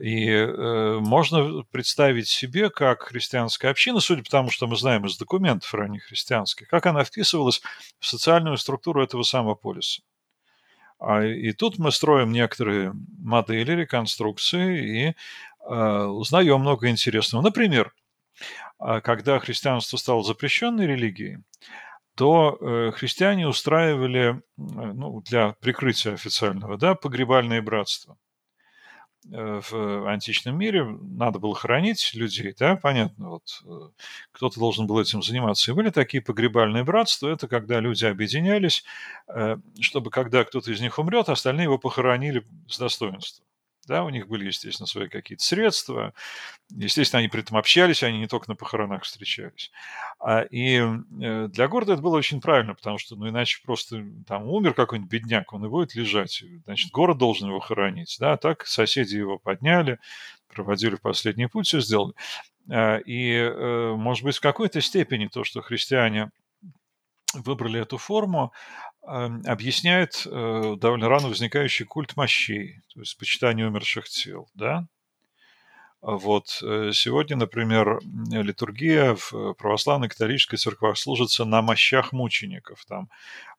и 0.00 0.28
э, 0.28 0.98
можно 1.00 1.62
представить 1.70 2.28
себе, 2.28 2.70
как 2.70 3.04
христианская 3.04 3.68
община, 3.68 4.00
судя 4.00 4.22
по 4.22 4.30
тому, 4.30 4.50
что 4.50 4.66
мы 4.66 4.76
знаем 4.76 5.06
из 5.06 5.16
документов 5.16 5.72
ранних 5.74 6.04
христианских, 6.04 6.68
как 6.68 6.86
она 6.86 7.04
вписывалась 7.04 7.62
в 8.00 8.06
социальную 8.06 8.56
структуру 8.56 9.02
этого 9.02 9.22
самого 9.22 9.54
полиса. 9.54 10.02
А, 10.98 11.22
и 11.22 11.52
тут 11.52 11.78
мы 11.78 11.92
строим 11.92 12.32
некоторые 12.32 12.92
модели, 13.18 13.72
реконструкции 13.72 15.08
и 15.08 15.14
э, 15.68 16.04
узнаем 16.04 16.60
много 16.60 16.88
интересного. 16.88 17.42
Например, 17.42 17.94
а, 18.78 19.00
когда 19.00 19.38
христианство 19.38 19.96
стало 19.96 20.24
запрещенной 20.24 20.86
религией, 20.86 21.38
то 22.16 22.56
э, 22.60 22.92
христиане 22.92 23.48
устраивали 23.48 24.40
ну, 24.56 25.20
для 25.22 25.52
прикрытия 25.60 26.14
официального 26.14 26.78
да, 26.78 26.94
погребальные 26.94 27.60
братства. 27.60 28.16
Э, 29.32 29.60
в 29.70 30.06
античном 30.10 30.58
мире 30.58 30.84
надо 30.84 31.38
было 31.38 31.54
хоронить 31.54 32.12
людей, 32.14 32.54
да, 32.58 32.76
понятно, 32.76 33.30
вот 33.30 33.62
э, 33.64 33.90
кто-то 34.32 34.60
должен 34.60 34.86
был 34.86 35.00
этим 35.00 35.22
заниматься. 35.22 35.70
И 35.70 35.74
были 35.74 35.90
такие 35.90 36.22
погребальные 36.22 36.84
братства, 36.84 37.28
это 37.28 37.48
когда 37.48 37.80
люди 37.80 38.04
объединялись, 38.04 38.84
э, 39.28 39.56
чтобы 39.80 40.10
когда 40.10 40.44
кто-то 40.44 40.70
из 40.70 40.80
них 40.80 40.98
умрет, 40.98 41.28
остальные 41.28 41.64
его 41.64 41.78
похоронили 41.78 42.44
с 42.68 42.78
достоинством. 42.78 43.46
Да, 43.86 44.04
у 44.04 44.08
них 44.08 44.28
были, 44.28 44.46
естественно, 44.46 44.86
свои 44.86 45.08
какие-то 45.08 45.44
средства. 45.44 46.14
Естественно, 46.70 47.20
они 47.20 47.28
при 47.28 47.40
этом 47.42 47.56
общались, 47.56 48.02
они 48.02 48.18
не 48.18 48.26
только 48.26 48.50
на 48.50 48.56
похоронах 48.56 49.04
встречались. 49.04 49.70
А, 50.18 50.42
и 50.42 50.78
э, 50.78 51.48
для 51.48 51.68
города 51.68 51.94
это 51.94 52.02
было 52.02 52.16
очень 52.16 52.40
правильно, 52.40 52.74
потому 52.74 52.98
что, 52.98 53.16
ну, 53.16 53.28
иначе 53.28 53.60
просто 53.64 54.04
там 54.26 54.48
умер 54.48 54.74
какой-нибудь 54.74 55.10
бедняк, 55.10 55.52
он 55.52 55.64
и 55.66 55.68
будет 55.68 55.94
лежать. 55.94 56.42
Значит, 56.64 56.90
город 56.90 57.18
должен 57.18 57.48
его 57.48 57.60
хоронить. 57.60 58.16
Да, 58.20 58.36
так 58.36 58.66
соседи 58.66 59.16
его 59.16 59.38
подняли, 59.38 59.98
проводили 60.48 60.96
в 60.96 61.00
последний 61.02 61.46
путь, 61.46 61.66
все 61.66 61.80
сделали. 61.80 62.14
А, 62.70 62.98
и, 62.98 63.32
э, 63.34 63.94
может 63.96 64.24
быть, 64.24 64.36
в 64.36 64.40
какой-то 64.40 64.80
степени 64.80 65.26
то, 65.26 65.44
что 65.44 65.62
христиане 65.62 66.30
выбрали 67.34 67.80
эту 67.80 67.98
форму, 67.98 68.52
объясняет 69.06 70.26
э, 70.26 70.76
довольно 70.78 71.08
рано 71.08 71.28
возникающий 71.28 71.84
культ 71.84 72.16
мощей, 72.16 72.80
то 72.92 73.00
есть 73.00 73.18
почитание 73.18 73.66
умерших 73.66 74.08
тел, 74.08 74.48
да? 74.54 74.86
Вот 76.00 76.60
э, 76.62 76.90
сегодня, 76.92 77.36
например, 77.36 77.98
литургия 78.30 79.14
в 79.14 79.54
православной 79.54 80.10
католической 80.10 80.56
церквах 80.56 80.98
служится 80.98 81.46
на 81.46 81.62
мощах 81.62 82.12
мучеников. 82.12 82.84
Там 82.84 83.08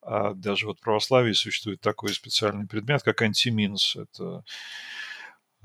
а, 0.03 0.35
даже 0.35 0.67
вот 0.67 0.77
в 0.77 0.83
православии 0.83 1.33
существует 1.33 1.81
такой 1.81 2.13
специальный 2.13 2.67
предмет, 2.67 3.01
как 3.01 3.23
антиминс. 3.23 3.95
Это 3.95 4.43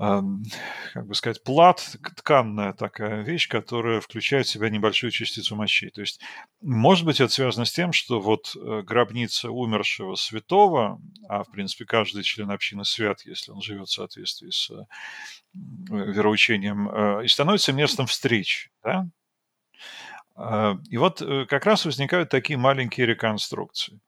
как 0.01 1.05
бы 1.05 1.13
сказать, 1.13 1.43
плат, 1.43 1.95
тканная 2.17 2.73
такая 2.73 3.21
вещь, 3.21 3.47
которая 3.47 4.01
включает 4.01 4.47
в 4.47 4.49
себя 4.49 4.69
небольшую 4.69 5.11
частицу 5.11 5.55
мощи. 5.55 5.91
То 5.91 6.01
есть, 6.01 6.19
может 6.59 7.05
быть, 7.05 7.21
это 7.21 7.31
связано 7.31 7.65
с 7.65 7.71
тем, 7.71 7.93
что 7.93 8.19
вот 8.19 8.55
э, 8.55 8.81
гробница 8.81 9.51
умершего 9.51 10.15
святого, 10.15 10.99
а, 11.29 11.43
в 11.43 11.51
принципе, 11.51 11.85
каждый 11.85 12.23
член 12.23 12.49
общины 12.49 12.83
свят, 12.83 13.21
если 13.25 13.51
он 13.51 13.61
живет 13.61 13.89
в 13.89 13.93
соответствии 13.93 14.49
с 14.49 14.71
э, 14.71 14.85
вероучением, 15.53 16.89
э, 16.89 17.25
и 17.25 17.27
становится 17.27 17.71
местом 17.71 18.07
встреч, 18.07 18.69
да? 18.83 19.07
И 20.89 20.97
вот 20.97 21.21
как 21.49 21.65
раз 21.65 21.85
возникают 21.85 22.29
такие 22.29 22.57
маленькие 22.57 23.05
реконструкции. 23.05 23.99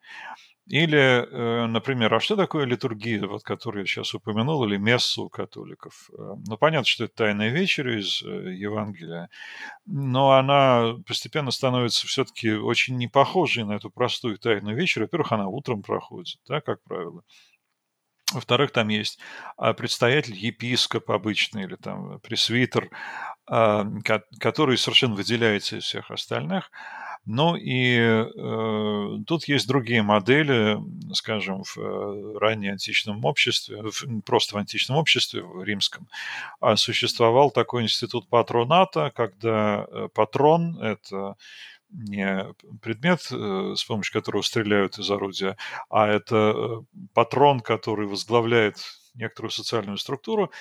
Или, 0.68 0.98
э, 0.98 1.68
например, 1.68 2.14
а 2.14 2.22
что 2.22 2.38
такое 2.38 2.66
литургия, 2.66 3.28
вот, 3.28 3.44
которую 3.44 3.84
я 3.84 3.86
сейчас 3.86 4.14
упомянул, 4.14 4.64
или 4.64 4.78
мессу 4.78 5.26
у 5.26 5.30
католиков? 5.30 6.10
Э, 6.18 6.36
ну, 6.48 6.58
понятно, 6.58 6.86
что 6.86 7.04
это 7.04 7.16
тайная 7.16 7.50
вечеря 7.50 8.00
из 8.00 8.22
э, 8.24 8.54
Евангелия, 8.54 9.30
но 9.86 10.32
она 10.32 10.96
постепенно 11.06 11.52
становится 11.52 12.08
все-таки 12.08 12.54
очень 12.54 12.96
не 12.96 13.10
похожей 13.10 13.66
на 13.66 13.74
эту 13.74 13.90
простую 13.90 14.38
тайную 14.38 14.78
вечерю. 14.78 15.06
Во-первых, 15.06 15.34
она 15.34 15.48
утром 15.50 15.82
проходит, 15.82 16.38
да, 16.48 16.62
как 16.62 16.82
правило. 16.84 17.24
Во-вторых, 18.32 18.72
там 18.72 18.88
есть 18.88 19.20
а, 19.58 19.74
предстоятель, 19.74 20.36
епископ 20.36 21.12
обычный 21.12 21.66
или 21.66 21.76
там 21.76 22.20
пресвитер, 22.22 22.90
а, 23.46 23.86
который 24.40 24.78
совершенно 24.78 25.14
выделяется 25.16 25.78
из 25.78 25.84
всех 25.84 26.10
остальных– 26.10 26.72
ну 27.26 27.56
и 27.56 27.98
э, 27.98 29.18
тут 29.26 29.48
есть 29.48 29.68
другие 29.68 30.04
модели, 30.04 30.78
скажем, 31.14 31.64
в 31.64 31.78
э, 31.78 32.38
раннеантичном 32.38 33.24
обществе, 33.24 33.82
в, 33.82 34.22
просто 34.22 34.56
в 34.56 34.58
античном 34.58 34.98
обществе, 34.98 35.42
в 35.42 35.64
римском, 35.64 36.08
а 36.60 36.76
существовал 36.76 37.50
такой 37.50 37.84
институт 37.84 38.28
патроната, 38.28 39.12
когда 39.16 39.86
э, 39.90 40.10
патрон– 40.14 40.78
это 40.82 41.36
не 41.90 42.46
предмет, 42.82 43.22
э, 43.32 43.74
с 43.78 43.86
помощью 43.86 44.14
которого 44.14 44.42
стреляют 44.42 45.00
из 45.00 45.10
орудия, 45.10 45.56
а 45.90 46.08
это 46.08 46.84
патрон, 47.14 47.62
который 47.62 48.06
возглавляет 48.06 48.78
некоторую 49.14 49.52
социальную 49.52 49.98
структуру, 49.98 50.52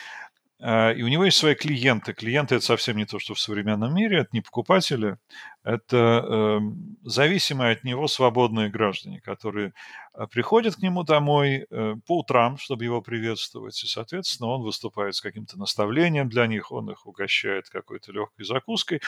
и 0.62 1.02
у 1.02 1.08
него 1.08 1.24
есть 1.24 1.38
свои 1.38 1.56
клиенты. 1.56 2.12
Клиенты– 2.12 2.54
это 2.56 2.64
совсем 2.64 2.96
не 2.96 3.04
то, 3.04 3.18
что 3.18 3.34
в 3.34 3.40
современном 3.40 3.92
мире, 3.94 4.20
это 4.20 4.28
не 4.32 4.42
покупатели, 4.42 5.16
это 5.64 5.96
э, 5.96 6.60
зависимые 7.02 7.72
от 7.72 7.82
него 7.82 8.06
свободные 8.06 8.68
граждане, 8.68 9.20
которые 9.20 9.72
а, 10.12 10.26
приходят 10.26 10.76
к 10.76 10.78
нему 10.78 11.02
домой 11.02 11.66
э, 11.68 11.94
по 12.06 12.18
утрам, 12.18 12.58
чтобы 12.58 12.84
его 12.84 13.00
приветствовать, 13.00 13.82
и, 13.82 13.86
соответственно, 13.86 14.50
он 14.50 14.62
выступает 14.62 15.14
с 15.14 15.20
каким-то 15.20 15.58
наставлением 15.58 16.28
для 16.28 16.46
них, 16.46 16.70
он 16.70 16.90
их 16.90 17.06
угощает 17.06 17.68
какой-то 17.68 18.12
легкой 18.12 18.44
закуской. 18.44 19.00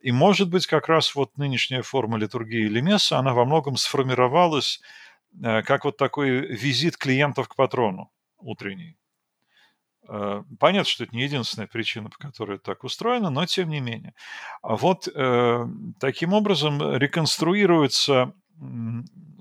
И, 0.00 0.12
может 0.12 0.50
быть, 0.50 0.66
как 0.66 0.88
раз 0.88 1.14
вот 1.14 1.36
нынешняя 1.38 1.82
форма 1.82 2.18
литургии 2.18 2.66
или 2.66 2.80
месса, 2.80 3.18
она 3.18 3.32
во 3.32 3.44
многом 3.44 3.76
сформировалась 3.76 4.80
э, 5.42 5.62
как 5.62 5.84
вот 5.84 5.96
такой 5.96 6.30
визит 6.30 6.96
клиентов 6.96 7.48
к 7.48 7.56
патрону 7.56 8.10
утренний. 8.38 8.98
Э, 10.08 10.42
понятно, 10.58 10.88
что 10.88 11.04
это 11.04 11.14
не 11.14 11.22
единственная 11.22 11.66
причина, 11.66 12.08
по 12.08 12.18
которой 12.18 12.56
это 12.56 12.64
так 12.64 12.84
устроено, 12.84 13.30
но 13.30 13.46
тем 13.46 13.68
не 13.68 13.80
менее. 13.80 14.14
А 14.62 14.76
вот 14.76 15.08
э, 15.08 15.66
таким 16.00 16.32
образом 16.32 16.96
реконструируется, 16.96 18.32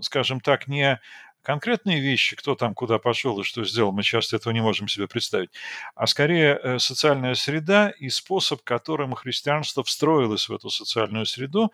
скажем 0.02 0.42
так, 0.42 0.68
не 0.68 1.00
конкретные 1.48 2.02
вещи, 2.02 2.36
кто 2.36 2.56
там 2.56 2.74
куда 2.74 3.00
пошел 3.00 3.40
и 3.40 3.44
что 3.44 3.64
сделал, 3.64 3.94
мы 3.94 4.04
часто 4.04 4.36
этого 4.36 4.52
не 4.52 4.62
можем 4.62 4.90
себе 4.90 5.08
представить, 5.08 5.50
а 5.96 6.06
скорее 6.06 6.60
э, 6.62 6.80
социальная 6.80 7.36
среда 7.36 7.90
и 7.90 8.10
способ, 8.10 8.64
которым 8.64 9.14
христианство 9.16 9.82
встроилось 9.86 10.50
в 10.50 10.54
эту 10.54 10.70
социальную 10.70 11.26
среду, 11.26 11.72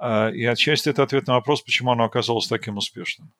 э, 0.00 0.32
и 0.34 0.44
отчасти 0.44 0.88
это 0.88 1.04
ответ 1.04 1.28
на 1.28 1.34
вопрос, 1.34 1.62
почему 1.62 1.92
оно 1.92 2.02
оказалось 2.02 2.48
таким 2.48 2.76
успешным. 2.76 3.32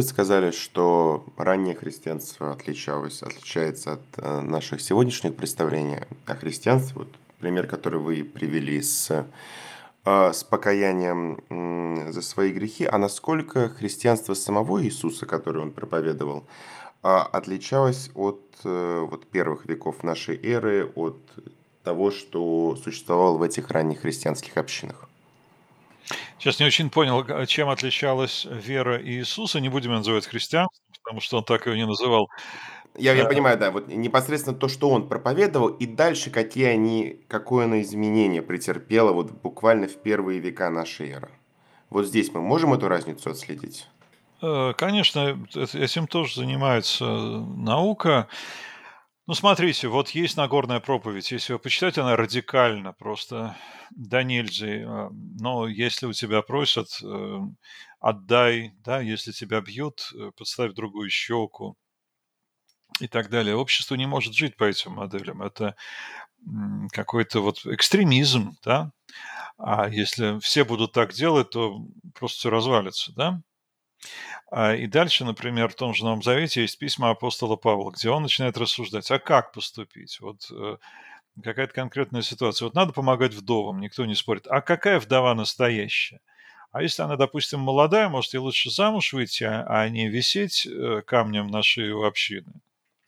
Вы 0.00 0.06
сказали, 0.06 0.50
что 0.50 1.26
раннее 1.36 1.74
христианство 1.74 2.52
отличалось, 2.52 3.22
отличается 3.22 3.92
от 3.92 4.00
э, 4.16 4.40
наших 4.40 4.80
сегодняшних 4.80 5.36
представлений 5.36 5.98
о 6.24 6.36
христианстве. 6.36 7.00
Вот 7.00 7.08
пример, 7.38 7.66
который 7.66 8.00
вы 8.00 8.24
привели 8.24 8.80
с, 8.80 9.26
э, 10.06 10.32
с 10.32 10.42
покаянием 10.42 11.42
за 12.10 12.22
свои 12.22 12.50
грехи. 12.50 12.86
А 12.86 12.96
насколько 12.96 13.68
христианство 13.68 14.32
самого 14.32 14.82
Иисуса, 14.82 15.26
которое 15.26 15.60
он 15.60 15.70
проповедовал, 15.70 16.44
э, 17.02 17.08
отличалось 17.08 18.10
от 18.14 18.40
вот, 18.64 19.26
первых 19.26 19.66
веков 19.66 20.02
нашей 20.02 20.40
эры, 20.42 20.90
от 20.94 21.20
того, 21.84 22.10
что 22.10 22.74
существовало 22.82 23.36
в 23.36 23.42
этих 23.42 23.68
ранних 23.70 24.00
христианских 24.00 24.56
общинах? 24.56 25.09
Сейчас 26.40 26.58
не 26.58 26.64
очень 26.64 26.88
понял, 26.88 27.46
чем 27.46 27.68
отличалась 27.68 28.46
вера 28.50 28.98
Иисуса. 29.00 29.60
Не 29.60 29.68
будем 29.68 29.92
называть 29.92 30.26
христианством, 30.26 30.82
потому 31.04 31.20
что 31.20 31.36
он 31.36 31.44
так 31.44 31.66
ее 31.66 31.76
не 31.76 31.84
называл. 31.86 32.30
Я, 32.96 33.12
я 33.12 33.26
понимаю, 33.26 33.58
да, 33.58 33.70
вот 33.70 33.88
непосредственно 33.88 34.56
то, 34.56 34.66
что 34.66 34.88
он 34.88 35.06
проповедовал, 35.06 35.68
и 35.68 35.86
дальше 35.86 36.30
какие 36.30 36.64
они, 36.64 37.20
какое 37.28 37.66
оно 37.66 37.80
изменение 37.82 38.40
претерпело 38.40 39.12
вот 39.12 39.30
буквально 39.30 39.86
в 39.86 39.96
первые 39.96 40.40
века 40.40 40.70
нашей 40.70 41.10
эры. 41.10 41.30
Вот 41.90 42.06
здесь 42.06 42.32
мы 42.32 42.40
можем 42.40 42.72
эту 42.72 42.88
разницу 42.88 43.30
отследить? 43.30 43.86
Э, 44.40 44.72
конечно, 44.76 45.38
этим 45.54 46.06
тоже 46.06 46.36
занимается 46.36 47.04
наука. 47.04 48.28
Ну, 49.30 49.34
смотрите, 49.34 49.86
вот 49.86 50.08
есть 50.10 50.36
Нагорная 50.36 50.80
проповедь. 50.80 51.30
Если 51.30 51.52
вы 51.52 51.60
почитаете, 51.60 52.00
она 52.00 52.16
радикально 52.16 52.92
просто 52.92 53.56
да 53.90 54.24
нельзя. 54.24 54.82
А, 54.84 55.10
но 55.12 55.68
если 55.68 56.06
у 56.06 56.12
тебя 56.12 56.42
просят, 56.42 56.88
э, 57.00 57.38
отдай, 58.00 58.72
да, 58.84 59.00
если 59.00 59.30
тебя 59.30 59.60
бьют, 59.60 60.10
э, 60.16 60.32
подставь 60.36 60.72
другую 60.72 61.10
щеку 61.10 61.76
и 62.98 63.06
так 63.06 63.30
далее. 63.30 63.54
Общество 63.54 63.94
не 63.94 64.06
может 64.06 64.34
жить 64.34 64.56
по 64.56 64.64
этим 64.64 64.94
моделям. 64.94 65.42
Это 65.42 65.76
какой-то 66.90 67.40
вот 67.40 67.64
экстремизм, 67.66 68.56
да. 68.64 68.90
А 69.58 69.88
если 69.88 70.40
все 70.40 70.64
будут 70.64 70.90
так 70.90 71.12
делать, 71.12 71.50
то 71.50 71.78
просто 72.14 72.38
все 72.38 72.50
развалится, 72.50 73.12
да. 73.14 73.40
А, 74.50 74.74
и 74.74 74.86
дальше, 74.86 75.24
например, 75.24 75.68
в 75.68 75.74
том 75.74 75.94
же 75.94 76.04
Новом 76.04 76.22
Завете 76.22 76.62
есть 76.62 76.78
письма 76.78 77.10
апостола 77.10 77.56
Павла, 77.56 77.90
где 77.90 78.10
он 78.10 78.22
начинает 78.22 78.56
рассуждать, 78.58 79.10
а 79.10 79.18
как 79.18 79.52
поступить? 79.52 80.20
Вот 80.20 80.50
э, 80.50 80.76
какая-то 81.42 81.72
конкретная 81.72 82.22
ситуация. 82.22 82.66
Вот 82.66 82.74
надо 82.74 82.92
помогать 82.92 83.34
вдовам, 83.34 83.80
никто 83.80 84.04
не 84.06 84.14
спорит. 84.14 84.46
А 84.48 84.60
какая 84.60 85.00
вдова 85.00 85.34
настоящая? 85.34 86.20
А 86.72 86.82
если 86.82 87.02
она, 87.02 87.16
допустим, 87.16 87.60
молодая, 87.60 88.08
может, 88.08 88.32
ей 88.32 88.38
лучше 88.38 88.70
замуж 88.70 89.12
выйти, 89.12 89.44
а, 89.44 89.64
а 89.66 89.88
не 89.88 90.08
висеть 90.08 90.66
э, 90.66 91.02
камнем 91.04 91.48
на 91.48 91.62
шее 91.62 92.06
общины? 92.06 92.52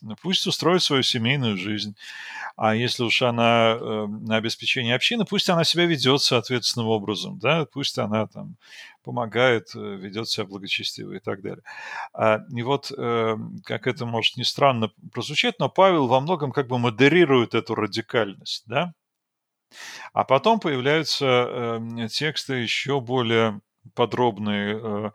Ну, 0.00 0.16
пусть 0.20 0.46
устроит 0.48 0.82
свою 0.82 1.04
семейную 1.04 1.56
жизнь. 1.56 1.96
А 2.56 2.74
если 2.74 3.02
уж 3.04 3.22
она 3.22 3.76
э, 3.80 4.06
на 4.06 4.36
обеспечение 4.36 4.94
общины, 4.94 5.24
пусть 5.24 5.48
она 5.48 5.64
себя 5.64 5.86
ведет 5.86 6.20
соответственным 6.22 6.88
образом, 6.88 7.38
да, 7.38 7.66
пусть 7.66 7.98
она 7.98 8.26
там 8.26 8.56
помогает, 9.02 9.74
э, 9.74 9.78
ведет 9.78 10.28
себя 10.28 10.46
благочестиво 10.46 11.12
и 11.12 11.18
так 11.18 11.42
далее. 11.42 11.62
А, 12.12 12.40
и 12.54 12.62
вот, 12.62 12.92
э, 12.96 13.36
как 13.64 13.86
это 13.86 14.06
может 14.06 14.36
не 14.36 14.44
странно 14.44 14.90
прозвучать, 15.12 15.58
но 15.58 15.68
Павел 15.68 16.06
во 16.06 16.20
многом 16.20 16.52
как 16.52 16.68
бы 16.68 16.78
модерирует 16.78 17.54
эту 17.54 17.74
радикальность, 17.74 18.64
да. 18.66 18.92
А 20.12 20.24
потом 20.24 20.60
появляются 20.60 21.26
э, 21.26 22.08
тексты 22.08 22.56
еще 22.56 23.00
более 23.00 23.60
подробные, 23.94 25.12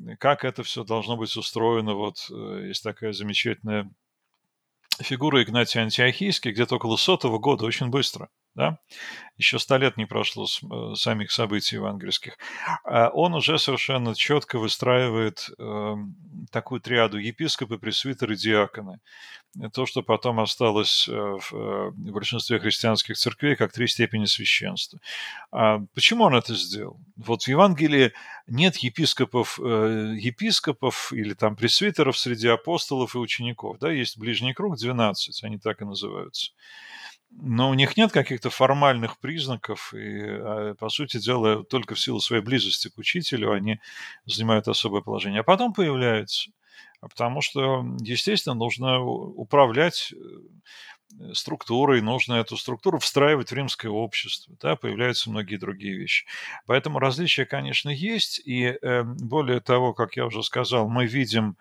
э, 0.00 0.16
как 0.18 0.44
это 0.44 0.62
все 0.62 0.84
должно 0.84 1.16
быть 1.16 1.36
устроено. 1.36 1.94
Вот 1.94 2.26
э, 2.30 2.66
есть 2.68 2.82
такая 2.82 3.12
замечательная 3.12 3.90
фигура 5.00 5.42
Игнатия 5.42 5.82
Антиохийский 5.82 6.52
где-то 6.52 6.76
около 6.76 6.96
сотого 6.96 7.38
года, 7.38 7.64
очень 7.64 7.88
быстро, 7.88 8.28
да, 8.54 8.78
еще 9.36 9.58
сто 9.58 9.76
лет 9.76 9.96
не 9.96 10.06
прошло 10.06 10.46
с 10.46 10.62
э, 10.62 10.94
самих 10.94 11.32
событий 11.32 11.76
евангельских, 11.76 12.38
а 12.84 13.08
он 13.08 13.34
уже 13.34 13.58
совершенно 13.58 14.14
четко 14.14 14.58
выстраивает 14.60 15.50
э, 15.58 15.94
такую 16.52 16.80
триаду 16.80 17.18
епископы, 17.18 17.78
пресвитеры, 17.78 18.36
диаконы. 18.36 19.00
То, 19.72 19.86
что 19.86 20.02
потом 20.02 20.38
осталось 20.38 21.08
э, 21.08 21.12
в, 21.12 21.52
э, 21.52 21.90
в 21.90 22.12
большинстве 22.12 22.60
христианских 22.60 23.16
церквей 23.16 23.56
как 23.56 23.72
три 23.72 23.88
степени 23.88 24.26
священства. 24.26 25.00
А 25.50 25.80
почему 25.92 26.24
он 26.24 26.36
это 26.36 26.54
сделал? 26.54 27.00
Вот 27.16 27.42
в 27.42 27.48
Евангелии 27.48 28.12
нет 28.46 28.76
епископов, 28.76 29.58
епископов 29.58 31.12
или 31.12 31.34
там 31.34 31.56
пресвитеров 31.56 32.16
среди 32.16 32.46
апостолов 32.46 33.16
и 33.16 33.18
учеников. 33.18 33.78
Да? 33.80 33.90
Есть 33.90 34.16
ближний 34.16 34.54
круг 34.54 34.76
12, 34.76 35.42
они 35.42 35.58
так 35.58 35.82
и 35.82 35.84
называются 35.84 36.52
но 37.36 37.70
у 37.70 37.74
них 37.74 37.96
нет 37.96 38.12
каких-то 38.12 38.50
формальных 38.50 39.18
признаков, 39.18 39.92
и, 39.94 40.20
а, 40.22 40.74
по 40.74 40.88
сути 40.88 41.18
дела, 41.18 41.64
только 41.64 41.94
в 41.94 42.00
силу 42.00 42.20
своей 42.20 42.42
близости 42.42 42.88
к 42.88 42.98
учителю 42.98 43.52
они 43.52 43.80
занимают 44.24 44.68
особое 44.68 45.02
положение. 45.02 45.40
А 45.40 45.44
потом 45.44 45.72
появляются, 45.72 46.50
потому 47.00 47.40
что, 47.40 47.84
естественно, 48.00 48.54
нужно 48.54 49.00
управлять 49.00 50.12
э, 50.12 51.32
структурой, 51.32 52.02
нужно 52.02 52.34
эту 52.34 52.56
структуру 52.56 52.98
встраивать 52.98 53.50
в 53.50 53.54
римское 53.54 53.90
общество, 53.90 54.54
да, 54.60 54.76
появляются 54.76 55.30
многие 55.30 55.56
другие 55.56 55.96
вещи. 55.96 56.26
Поэтому 56.66 56.98
различия, 56.98 57.46
конечно, 57.46 57.90
есть, 57.90 58.40
и 58.44 58.78
э, 58.80 59.02
более 59.02 59.60
того, 59.60 59.92
как 59.92 60.16
я 60.16 60.26
уже 60.26 60.42
сказал, 60.42 60.88
мы 60.88 61.06
видим 61.06 61.56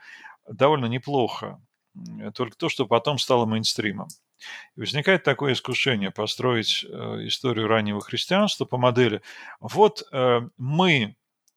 довольно 0.47 0.85
неплохо 0.85 1.59
только 2.33 2.57
то, 2.57 2.69
что 2.69 2.85
потом 2.85 3.19
стало 3.19 3.45
мейнстримом. 3.45 4.07
И 4.75 4.79
возникает 4.79 5.23
такое 5.23 5.53
искушение 5.53 6.11
построить 6.11 6.83
э, 6.83 7.27
историю 7.27 7.67
раннего 7.67 8.01
христианства 8.01 8.65
по 8.65 8.77
модели 8.77 9.21
«вот 9.59 10.03
э, 10.11 10.41
мы, 10.57 11.15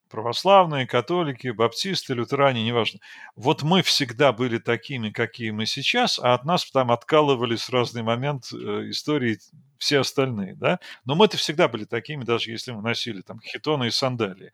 православные, 0.08 0.86
католики, 0.86 1.48
баптисты, 1.48 2.14
лютеране, 2.14 2.64
неважно, 2.64 3.00
вот 3.34 3.62
мы 3.62 3.82
всегда 3.82 4.32
были 4.32 4.58
такими, 4.58 5.10
какие 5.10 5.50
мы 5.50 5.66
сейчас, 5.66 6.18
а 6.18 6.34
от 6.34 6.44
нас 6.44 6.70
там 6.70 6.92
откалывались 6.92 7.64
в 7.64 7.72
разный 7.72 8.02
момент 8.02 8.52
э, 8.52 8.90
истории 8.90 9.38
все 9.78 10.00
остальные, 10.00 10.54
да, 10.54 10.80
но 11.04 11.14
мы-то 11.14 11.36
всегда 11.36 11.68
были 11.68 11.84
такими, 11.84 12.24
даже 12.24 12.50
если 12.50 12.72
мы 12.72 12.80
носили 12.82 13.20
там 13.20 13.40
хитоны 13.40 13.88
и 13.88 13.90
сандалии, 13.90 14.52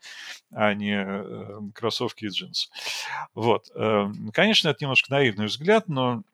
а 0.50 0.74
не 0.74 1.70
кроссовки 1.72 2.24
и 2.24 2.28
джинсы. 2.28 2.68
Вот. 3.32 3.68
Конечно, 4.32 4.68
это 4.68 4.78
немножко 4.80 5.12
наивный 5.12 5.46
взгляд, 5.46 5.86
но 5.86 6.24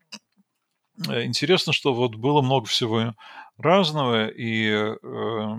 интересно, 1.06 1.72
что 1.72 1.94
вот 1.94 2.16
было 2.16 2.42
много 2.42 2.66
всего 2.66 3.14
разного, 3.56 4.28
и 4.28 4.68
э, 4.70 5.56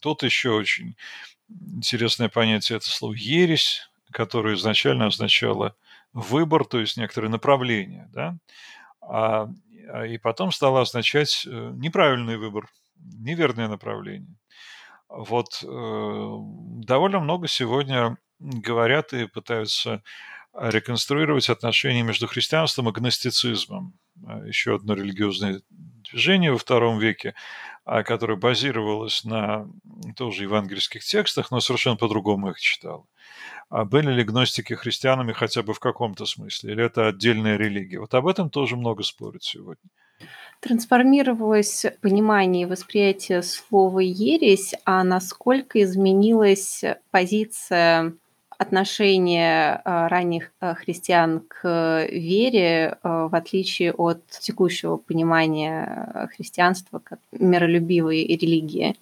тут 0.00 0.22
еще 0.22 0.50
очень 0.50 0.96
интересное 1.48 2.28
понятие 2.28 2.76
это 2.76 2.86
слово 2.86 3.14
ересь, 3.14 3.88
которое 4.10 4.54
изначально 4.54 5.06
означало 5.06 5.76
выбор, 6.12 6.64
то 6.64 6.80
есть 6.80 6.96
некоторое 6.96 7.28
направление, 7.28 8.08
да, 8.12 8.36
а, 9.00 9.48
а 9.88 10.06
и 10.06 10.18
потом 10.18 10.52
стало 10.52 10.80
означать 10.80 11.46
э, 11.46 11.72
неправильный 11.74 12.36
выбор, 12.36 12.68
неверное 12.98 13.68
направление. 13.68 14.36
Вот 15.08 15.62
э, 15.62 16.36
довольно 16.84 17.20
много 17.20 17.46
сегодня 17.46 18.16
говорят 18.38 19.12
и 19.12 19.26
пытаются 19.26 20.02
реконструировать 20.58 21.48
отношения 21.48 22.02
между 22.02 22.26
христианством 22.26 22.88
и 22.88 22.92
гностицизмом. 22.92 23.94
Еще 24.46 24.74
одно 24.76 24.94
религиозное 24.94 25.60
движение 25.70 26.52
во 26.52 26.58
втором 26.58 26.98
веке, 26.98 27.34
которое 27.84 28.36
базировалось 28.36 29.24
на 29.24 29.68
тоже 30.16 30.44
евангельских 30.44 31.04
текстах, 31.04 31.50
но 31.50 31.60
совершенно 31.60 31.96
по-другому 31.96 32.50
их 32.50 32.60
читало. 32.60 33.06
А 33.68 33.84
были 33.84 34.12
ли 34.12 34.24
гностики 34.24 34.74
христианами 34.74 35.32
хотя 35.32 35.62
бы 35.62 35.74
в 35.74 35.80
каком-то 35.80 36.24
смысле, 36.24 36.72
или 36.72 36.84
это 36.84 37.08
отдельная 37.08 37.56
религия? 37.56 37.98
Вот 37.98 38.14
об 38.14 38.26
этом 38.26 38.48
тоже 38.48 38.76
много 38.76 39.02
спорят 39.02 39.42
сегодня. 39.42 39.90
Трансформировалось 40.60 41.84
понимание 42.00 42.62
и 42.62 42.66
восприятие 42.66 43.42
слова 43.42 43.98
«ересь», 44.00 44.72
а 44.86 45.04
насколько 45.04 45.82
изменилась 45.82 46.82
позиция 47.10 48.14
отношения 48.58 49.80
а, 49.84 50.08
ранних 50.08 50.52
а, 50.60 50.74
христиан 50.74 51.40
к 51.40 52.06
вере, 52.10 52.98
а, 53.02 53.28
в 53.28 53.34
отличие 53.34 53.92
от 53.92 54.26
текущего 54.28 54.96
понимания 54.96 56.28
христианства 56.34 56.98
как 56.98 57.18
миролюбивой 57.32 58.24
религии? 58.26 58.96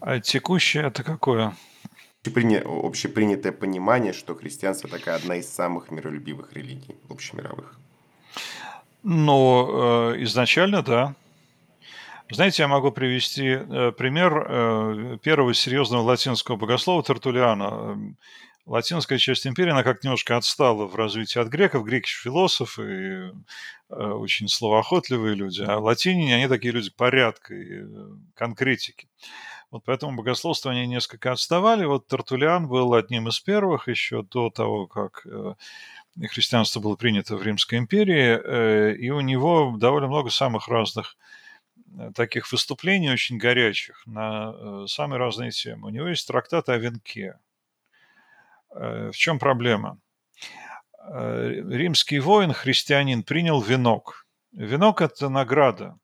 А 0.00 0.20
текущее 0.20 0.86
это 0.86 1.02
какое? 1.02 1.54
Общепринятое 2.24 3.52
понимание, 3.52 4.12
что 4.12 4.34
христианство 4.34 4.88
такая 4.88 5.16
одна 5.16 5.36
из 5.36 5.48
самых 5.48 5.90
миролюбивых 5.90 6.52
религий, 6.54 6.96
общемировых. 7.10 7.78
Ну, 9.02 10.12
э, 10.12 10.22
изначально, 10.22 10.82
да. 10.82 11.14
Знаете, 12.30 12.62
я 12.62 12.68
могу 12.68 12.90
привести 12.90 13.46
э, 13.48 13.92
пример 13.92 14.46
э, 14.48 15.18
первого 15.22 15.52
серьезного 15.52 16.02
латинского 16.02 16.56
богослова 16.56 17.02
Тертулиана. 17.02 17.64
Эм, 17.64 18.18
латинская 18.64 19.18
часть 19.18 19.46
империи, 19.46 19.72
она 19.72 19.82
как 19.82 20.02
немножко 20.02 20.36
отстала 20.36 20.86
в 20.86 20.94
развитии 20.96 21.38
от 21.38 21.48
греков. 21.48 21.84
Греки 21.84 22.08
философы, 22.08 23.32
очень 23.90 24.48
словоохотливые 24.48 25.34
люди, 25.34 25.62
а 25.62 25.78
латиняне, 25.78 26.36
они 26.36 26.48
такие 26.48 26.72
люди 26.72 26.90
порядка 26.90 27.54
и 27.54 27.84
конкретики. 28.34 29.06
Вот 29.70 29.82
поэтому 29.84 30.16
богословство 30.16 30.70
они 30.70 30.86
несколько 30.86 31.30
отставали. 31.30 31.84
Вот 31.84 32.06
Тертулиан 32.06 32.68
был 32.68 32.94
одним 32.94 33.28
из 33.28 33.38
первых 33.38 33.86
еще 33.86 34.22
до 34.22 34.48
того, 34.48 34.86
как 34.86 35.26
христианство 36.22 36.80
было 36.80 36.96
принято 36.96 37.36
в 37.36 37.42
Римской 37.42 37.78
империи, 37.78 38.38
э, 38.42 38.94
и 38.96 39.10
у 39.10 39.20
него 39.20 39.74
довольно 39.78 40.08
много 40.08 40.30
самых 40.30 40.68
разных 40.68 41.16
э, 41.16 41.43
таких 42.14 42.50
выступлений 42.50 43.10
очень 43.10 43.38
горячих 43.38 44.02
на 44.06 44.52
э, 44.54 44.86
самые 44.86 45.18
разные 45.18 45.50
темы. 45.50 45.88
У 45.88 45.90
него 45.90 46.08
есть 46.08 46.26
трактат 46.26 46.68
о 46.68 46.76
венке. 46.76 47.38
В 48.70 49.12
чем 49.12 49.38
проблема? 49.38 50.00
Римский 51.06 52.18
воин, 52.18 52.52
христианин, 52.52 53.22
принял 53.22 53.60
венок. 53.60 54.26
Венок– 54.52 55.00
это 55.02 55.28
награда. 55.28 55.96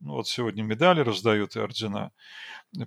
Ну, 0.00 0.14
вот 0.14 0.26
сегодня 0.26 0.62
медали 0.62 1.00
раздают 1.00 1.56
и 1.56 1.60
ордена. 1.60 2.10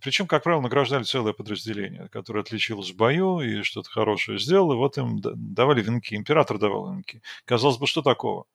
Причем, 0.02 0.28
как 0.28 0.44
правило, 0.44 0.62
награждали 0.62 1.04
целое 1.04 1.34
подразделение, 1.34 2.10
которое 2.10 2.42
отличилось 2.42 2.92
в 2.92 2.98
бою 2.98 3.40
и 3.40 3.64
что-то 3.64 3.90
хорошее 3.90 4.40
сделало, 4.40 4.76
вот 4.76 4.98
им 4.98 5.22
давали 5.22 5.82
венки, 5.82 6.16
император 6.16 6.58
давал 6.58 6.92
венки. 6.92 7.22
Казалось 7.46 7.78
бы, 7.78 7.88
что 7.88 8.02
такого? 8.02 8.46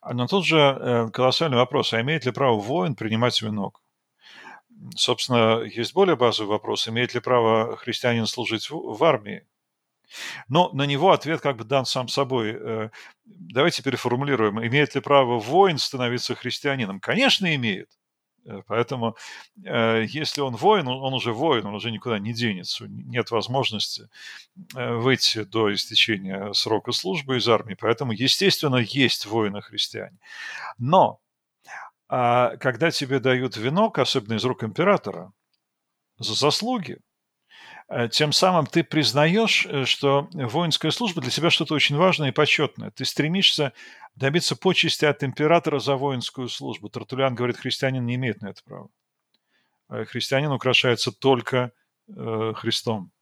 А, 0.00 0.14
но 0.14 0.26
тут 0.26 0.44
же 0.46 0.58
э, 0.58 1.08
колоссальный 1.12 1.56
вопрос, 1.56 1.92
а 1.92 2.00
имеет 2.00 2.24
ли 2.24 2.32
право 2.32 2.58
воин 2.58 2.94
принимать 2.94 3.40
венок? 3.42 3.80
Собственно, 4.96 5.62
есть 5.62 5.94
более 5.94 6.16
базовый 6.16 6.50
вопрос, 6.50 6.88
имеет 6.88 7.14
ли 7.14 7.20
право 7.20 7.76
христианин 7.76 8.26
служить 8.26 8.68
в, 8.70 8.96
в 8.96 9.04
армии? 9.04 9.46
Но 10.48 10.70
на 10.72 10.86
него 10.86 11.12
ответ 11.12 11.40
как 11.40 11.56
бы 11.56 11.64
дан 11.64 11.86
сам 11.86 12.08
собой. 12.08 12.56
Э, 12.58 12.90
давайте 13.24 13.82
переформулируем. 13.82 14.64
Имеет 14.64 14.94
ли 14.94 15.00
право 15.00 15.38
воин 15.38 15.78
становиться 15.78 16.34
христианином? 16.34 17.00
Конечно, 17.00 17.54
имеет. 17.54 17.88
Э, 18.46 18.62
поэтому, 18.66 19.16
э, 19.64 20.04
если 20.08 20.40
он 20.40 20.56
воин, 20.56 20.88
он 20.88 21.14
уже 21.14 21.32
воин, 21.32 21.66
он 21.66 21.74
уже 21.74 21.90
никуда 21.90 22.18
не 22.18 22.32
денется. 22.32 22.86
Нет 22.88 23.30
возможности 23.30 24.08
э, 24.74 24.94
выйти 24.94 25.44
до 25.44 25.72
истечения 25.72 26.52
срока 26.52 26.92
службы 26.92 27.36
из 27.36 27.48
армии. 27.48 27.76
Поэтому, 27.78 28.12
естественно, 28.12 28.76
есть 28.76 29.26
воины-христиане. 29.26 30.18
Но 30.78 31.20
а 32.08 32.56
когда 32.58 32.90
тебе 32.90 33.18
дают 33.18 33.56
венок, 33.56 33.98
особенно 33.98 34.34
из 34.34 34.44
рук 34.44 34.62
императора, 34.62 35.32
за 36.18 36.34
заслуги, 36.34 36.98
тем 38.10 38.32
самым 38.32 38.66
ты 38.66 38.82
признаешь, 38.82 39.66
э, 39.66 39.84
что 39.84 40.28
воинская 40.32 40.90
служба 40.90 41.20
для 41.20 41.30
тебя 41.30 41.50
что-то 41.50 41.74
очень 41.74 41.96
важное 41.96 42.28
и 42.28 42.32
почетное. 42.32 42.90
Ты 42.90 43.04
стремишься 43.04 43.72
добиться 44.14 44.56
почести 44.56 45.04
от 45.04 45.22
императора 45.22 45.78
за 45.78 45.96
воинскую 45.96 46.48
службу. 46.48 46.88
Тартулян 46.88 47.34
говорит, 47.34 47.58
христианин 47.58 48.04
не 48.06 48.14
имеет 48.14 48.40
на 48.40 48.48
это 48.48 48.62
права. 48.64 48.88
Э, 49.90 50.04
христианин 50.04 50.50
украшается 50.50 51.12
только 51.12 51.72
Христом. 52.06 53.13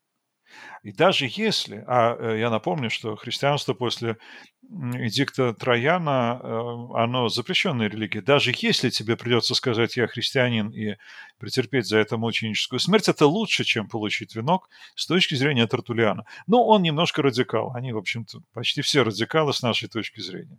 И 0.82 0.92
даже 0.92 1.26
если, 1.30 1.84
а 1.86 2.16
э, 2.18 2.40
я 2.40 2.50
напомню, 2.50 2.90
что 2.90 3.16
христианство 3.16 3.74
после 3.74 4.16
эдикта 4.62 5.54
Трояна, 5.54 6.40
э, 6.42 6.46
оно 6.94 7.28
запрещенная 7.28 7.88
религия, 7.88 8.20
даже 8.20 8.52
если 8.56 8.90
тебе 8.90 9.16
придется 9.16 9.54
сказать 9.54 9.96
«я 9.96 10.06
христианин» 10.06 10.70
и 10.70 10.96
претерпеть 11.38 11.86
за 11.86 11.98
это 11.98 12.16
мученическую 12.16 12.80
смерть, 12.80 13.08
это 13.08 13.26
лучше, 13.26 13.64
чем 13.64 13.88
получить 13.88 14.34
венок 14.34 14.68
с 14.94 15.06
точки 15.06 15.34
зрения 15.34 15.66
Тартулиана. 15.66 16.24
Но 16.46 16.64
он 16.64 16.82
немножко 16.82 17.22
радикал. 17.22 17.72
Они, 17.74 17.92
в 17.92 17.98
общем-то, 17.98 18.40
почти 18.52 18.82
все 18.82 19.02
радикалы 19.02 19.52
с 19.52 19.62
нашей 19.62 19.88
точки 19.88 20.20
зрения. 20.20 20.58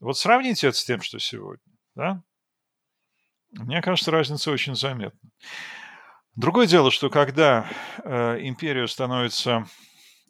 Вот 0.00 0.16
сравните 0.18 0.68
это 0.68 0.76
с 0.76 0.84
тем, 0.84 1.02
что 1.02 1.18
сегодня. 1.18 1.62
Да? 1.94 2.22
Мне 3.52 3.82
кажется, 3.82 4.10
разница 4.10 4.50
очень 4.50 4.74
заметна. 4.74 5.30
Другое 6.40 6.66
дело, 6.66 6.90
что 6.90 7.10
когда 7.10 7.68
э, 8.02 8.38
империя 8.40 8.88
становится, 8.88 9.66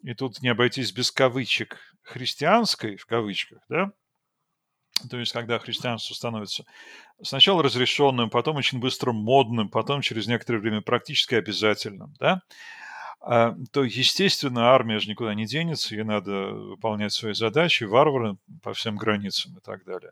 и 0.03 0.13
тут 0.13 0.41
не 0.41 0.49
обойтись 0.49 0.91
без 0.91 1.09
кавычек, 1.09 1.77
христианской, 2.03 2.97
в 2.97 3.05
кавычках, 3.05 3.59
да, 3.69 3.93
то 5.09 5.17
есть 5.17 5.31
когда 5.31 5.57
христианство 5.57 6.13
становится 6.13 6.65
сначала 7.23 7.63
разрешенным, 7.63 8.29
потом 8.29 8.57
очень 8.57 8.81
быстро 8.81 9.13
модным, 9.13 9.69
потом 9.69 10.01
через 10.01 10.27
некоторое 10.27 10.59
время 10.59 10.81
практически 10.81 11.35
обязательным, 11.35 12.13
да, 12.19 12.41
то, 13.23 13.83
естественно, 13.83 14.71
армия 14.71 14.99
же 14.99 15.07
никуда 15.07 15.35
не 15.35 15.45
денется, 15.45 15.93
ей 15.93 16.03
надо 16.03 16.31
выполнять 16.31 17.13
свои 17.13 17.33
задачи, 17.33 17.83
варвары 17.83 18.37
по 18.63 18.73
всем 18.73 18.97
границам 18.97 19.57
и 19.57 19.61
так 19.61 19.85
далее. 19.85 20.11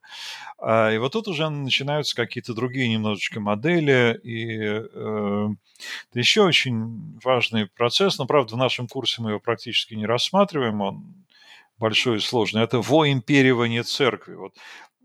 А, 0.60 0.92
и 0.92 0.98
вот 1.00 1.14
тут 1.14 1.28
уже 1.28 1.50
начинаются 1.50 2.16
какие-то 2.16 2.54
другие 2.54 2.88
немножечко 2.88 3.40
модели, 3.40 4.20
и 4.24 4.60
э, 4.62 5.50
это 6.12 6.20
еще 6.20 6.44
очень 6.44 7.20
важный 7.24 7.66
процесс, 7.66 8.20
но, 8.20 8.28
правда, 8.28 8.54
в 8.54 8.58
нашем 8.58 8.88
курсе 8.88 9.24
мы 9.24 9.32
его 9.32 9.40
практически 9.40 9.96
не 9.96 10.06
рассматриваем, 10.06 10.82
он 10.82 11.26
большой 11.80 12.18
и 12.18 12.22
сложный. 12.22 12.62
Это 12.62 12.80
воимперивание 12.80 13.84
церкви. 13.84 14.36
Вот 14.36 14.54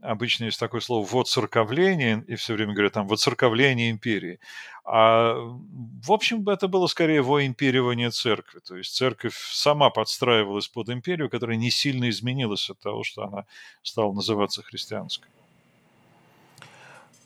обычно 0.04 0.44
есть 0.44 0.60
такое 0.60 0.80
слово 0.80 1.06
«воцерковление», 1.06 2.24
и 2.28 2.36
все 2.36 2.54
время 2.54 2.74
говорят 2.74 2.92
там 2.92 3.06
«воцерковление 3.06 3.90
империи». 3.90 4.38
А, 4.84 5.34
в 5.34 6.12
общем, 6.12 6.46
это 6.48 6.68
было 6.68 6.86
скорее 6.86 7.22
воимперивание 7.22 8.10
церкви. 8.10 8.60
То 8.60 8.76
есть 8.76 8.94
церковь 8.94 9.36
сама 9.36 9.90
подстраивалась 9.90 10.68
под 10.68 10.90
империю, 10.90 11.30
которая 11.30 11.56
не 11.56 11.70
сильно 11.70 12.10
изменилась 12.10 12.68
от 12.68 12.78
того, 12.80 13.02
что 13.02 13.24
она 13.24 13.44
стала 13.82 14.12
называться 14.12 14.62
христианской. 14.62 15.28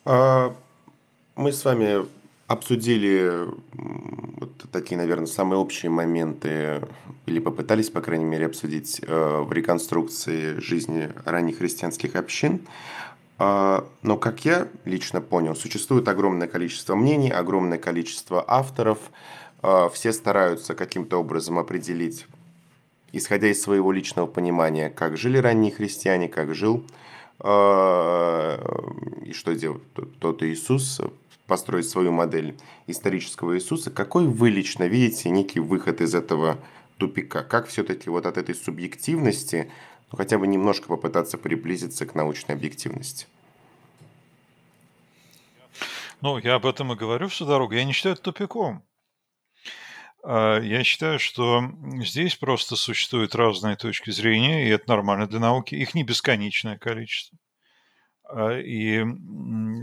А, 0.04 0.54
мы 1.34 1.52
с 1.52 1.64
вами 1.64 2.06
обсудили 2.48 3.46
вот 3.74 4.50
такие, 4.72 4.96
наверное, 4.96 5.26
самые 5.26 5.61
общие 5.61 5.90
моменты, 5.90 6.80
или 7.26 7.38
попытались, 7.38 7.90
по 7.90 8.00
крайней 8.00 8.24
мере, 8.24 8.46
обсудить 8.46 9.00
э, 9.06 9.40
в 9.42 9.52
реконструкции 9.52 10.58
жизни 10.58 11.11
ранних 11.24 11.58
христианских 11.58 12.16
общин. 12.16 12.61
А, 13.38 13.87
но, 14.02 14.16
как 14.16 14.44
я 14.44 14.66
лично 14.84 15.20
понял, 15.20 15.54
существует 15.54 16.08
огромное 16.08 16.48
количество 16.48 16.96
мнений, 16.96 17.30
огромное 17.30 17.78
количество 17.78 18.42
авторов. 18.48 18.98
А, 19.62 19.90
все 19.90 20.12
стараются 20.12 20.74
каким-то 20.74 21.18
образом 21.18 21.58
определить, 21.58 22.26
исходя 23.12 23.48
из 23.48 23.61
своего 23.61 23.92
личного 23.92 24.26
понимания, 24.26 24.88
как 24.88 25.18
жили 25.18 25.37
ранние 25.37 25.70
христиане, 25.70 26.29
как 26.29 26.54
жил 26.54 26.83
а, 27.40 28.58
и 29.25 29.33
что 29.33 29.54
делал 29.54 29.81
тот 30.18 30.42
Иисус 30.42 31.00
построить 31.49 31.88
свою 31.88 32.13
модель 32.13 32.57
исторического 32.87 33.57
Иисуса, 33.57 33.90
какой 33.90 34.29
вы 34.29 34.51
лично 34.51 34.85
видите 34.85 35.31
некий 35.31 35.59
выход 35.59 36.01
из 36.01 36.15
этого 36.15 36.59
тупика? 36.99 37.42
Как 37.42 37.67
все-таки 37.67 38.11
вот 38.11 38.27
от 38.27 38.37
этой 38.37 38.55
субъективности 38.55 39.73
ну, 40.13 40.19
хотя 40.19 40.38
бы 40.38 40.46
немножко 40.46 40.87
попытаться 40.87 41.38
приблизиться 41.38 42.07
к 42.07 42.15
научной 42.15 42.55
объективности? 42.55 43.27
Ну, 46.21 46.38
я 46.38 46.55
об 46.55 46.67
этом 46.67 46.92
и 46.92 46.96
говорю 46.96 47.29
всю 47.29 47.46
дорогу. 47.46 47.75
Я 47.75 47.85
не 47.85 47.92
считаю 47.92 48.15
это 48.15 48.23
тупиком. 48.23 48.85
А, 50.25 50.61
я 50.61 50.83
считаю, 50.85 51.19
что 51.19 51.63
здесь 52.03 52.35
просто 52.35 52.77
существуют 52.77 53.35
разные 53.35 53.77
точки 53.77 54.11
зрения, 54.11 54.67
и 54.67 54.71
это 54.71 54.88
нормально 54.88 55.27
для 55.27 55.38
науки. 55.38 55.75
Их 55.75 55.94
не 55.94 56.05
бесконечное 56.05 56.77
количество. 56.77 57.38
А, 58.31 58.58
и, 58.58 59.04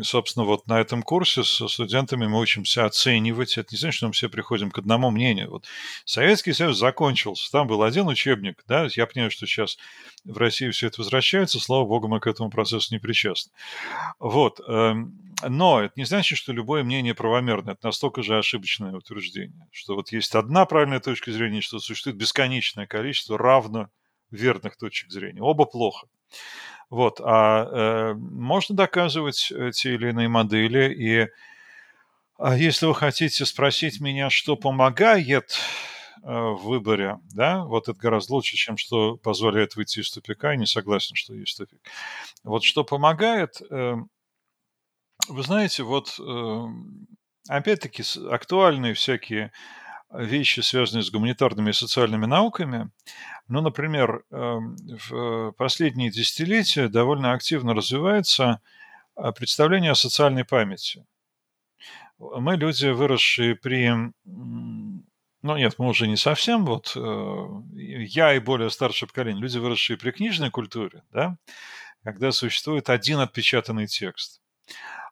собственно, 0.03 0.45
вот 0.45 0.67
на 0.67 0.79
этом 0.79 1.01
курсе 1.01 1.43
со 1.43 1.67
студентами 1.67 2.27
мы 2.27 2.39
учимся 2.39 2.85
оценивать. 2.85 3.57
Это 3.57 3.69
не 3.71 3.77
значит, 3.77 3.97
что 3.97 4.07
мы 4.07 4.13
все 4.13 4.29
приходим 4.29 4.69
к 4.69 4.77
одному 4.77 5.09
мнению. 5.09 5.49
Вот 5.49 5.65
Советский 6.05 6.53
Союз 6.53 6.77
закончился, 6.77 7.51
там 7.51 7.65
был 7.65 7.81
один 7.81 8.07
учебник, 8.07 8.63
да, 8.67 8.87
я 8.91 9.07
понимаю, 9.07 9.31
что 9.31 9.47
сейчас 9.47 9.77
в 10.23 10.37
России 10.37 10.69
все 10.69 10.87
это 10.87 11.01
возвращается, 11.01 11.59
слава 11.59 11.85
богу, 11.85 12.07
мы 12.07 12.19
к 12.19 12.27
этому 12.27 12.51
процессу 12.51 12.93
не 12.93 12.99
причастны. 12.99 13.51
Вот. 14.19 14.59
Эм, 14.67 15.33
но 15.41 15.81
это 15.81 15.93
не 15.95 16.05
значит, 16.05 16.37
что 16.37 16.53
любое 16.53 16.83
мнение 16.83 17.15
правомерно. 17.15 17.71
Это 17.71 17.87
настолько 17.87 18.21
же 18.21 18.37
ошибочное 18.37 18.93
утверждение, 18.93 19.67
что 19.71 19.95
вот 19.95 20.11
есть 20.11 20.35
одна 20.35 20.65
правильная 20.65 20.99
точка 20.99 21.31
зрения, 21.31 21.61
что 21.61 21.79
существует 21.79 22.17
бесконечное 22.17 22.85
количество 22.85 23.39
равно 23.39 23.89
верных 24.29 24.77
точек 24.77 25.11
зрения. 25.11 25.41
Оба 25.41 25.65
плохо. 25.65 26.07
Вот, 26.89 27.19
а 27.23 27.65
э, 27.65 28.13
можно 28.13 28.75
доказывать 28.75 29.51
те 29.73 29.95
или 29.95 30.09
иные 30.09 30.27
модели, 30.27 30.93
и 30.93 31.29
а 32.37 32.57
если 32.57 32.85
вы 32.85 32.95
хотите 32.95 33.45
спросить 33.45 34.01
меня, 34.01 34.29
что 34.29 34.57
помогает 34.57 35.57
э, 36.21 36.27
в 36.27 36.63
выборе, 36.63 37.17
да, 37.33 37.63
вот 37.63 37.87
это 37.87 37.97
гораздо 37.97 38.33
лучше, 38.33 38.57
чем 38.57 38.75
что 38.75 39.15
позволяет 39.15 39.75
выйти 39.75 39.99
из 39.99 40.11
тупика, 40.11 40.51
я 40.51 40.57
не 40.57 40.65
согласен, 40.65 41.15
что 41.15 41.33
есть 41.33 41.57
тупик. 41.57 41.79
Вот 42.43 42.63
что 42.63 42.83
помогает, 42.83 43.61
э, 43.69 43.95
вы 45.29 45.43
знаете, 45.43 45.83
вот 45.83 46.19
э, 46.19 46.63
опять-таки 47.47 48.03
актуальные 48.29 48.95
всякие 48.95 49.53
вещи, 50.19 50.61
связанные 50.61 51.03
с 51.03 51.11
гуманитарными 51.11 51.69
и 51.69 51.73
социальными 51.73 52.25
науками. 52.25 52.89
Ну, 53.47 53.61
например, 53.61 54.23
эм, 54.31 54.75
в 55.09 55.51
последние 55.53 56.11
десятилетия 56.11 56.87
довольно 56.87 57.33
активно 57.33 57.73
развивается 57.73 58.61
а, 59.15 59.31
представление 59.31 59.91
о 59.91 59.95
социальной 59.95 60.45
памяти. 60.45 61.05
Мы 62.17 62.55
люди, 62.55 62.87
выросшие 62.87 63.55
при... 63.55 63.91
Ну, 64.25 65.57
нет, 65.57 65.75
мы 65.77 65.89
уже 65.89 66.07
не 66.07 66.17
совсем, 66.17 66.65
вот 66.65 66.93
э, 66.95 67.47
я 67.75 68.33
и 68.33 68.39
более 68.39 68.71
старшее 68.71 69.07
поколение, 69.07 69.43
люди, 69.43 69.59
выросшие 69.59 69.95
при 69.95 70.09
книжной 70.09 70.49
культуре, 70.49 71.03
да, 71.11 71.37
когда 72.03 72.31
существует 72.31 72.89
один 72.89 73.19
отпечатанный 73.19 73.85
текст. 73.85 74.41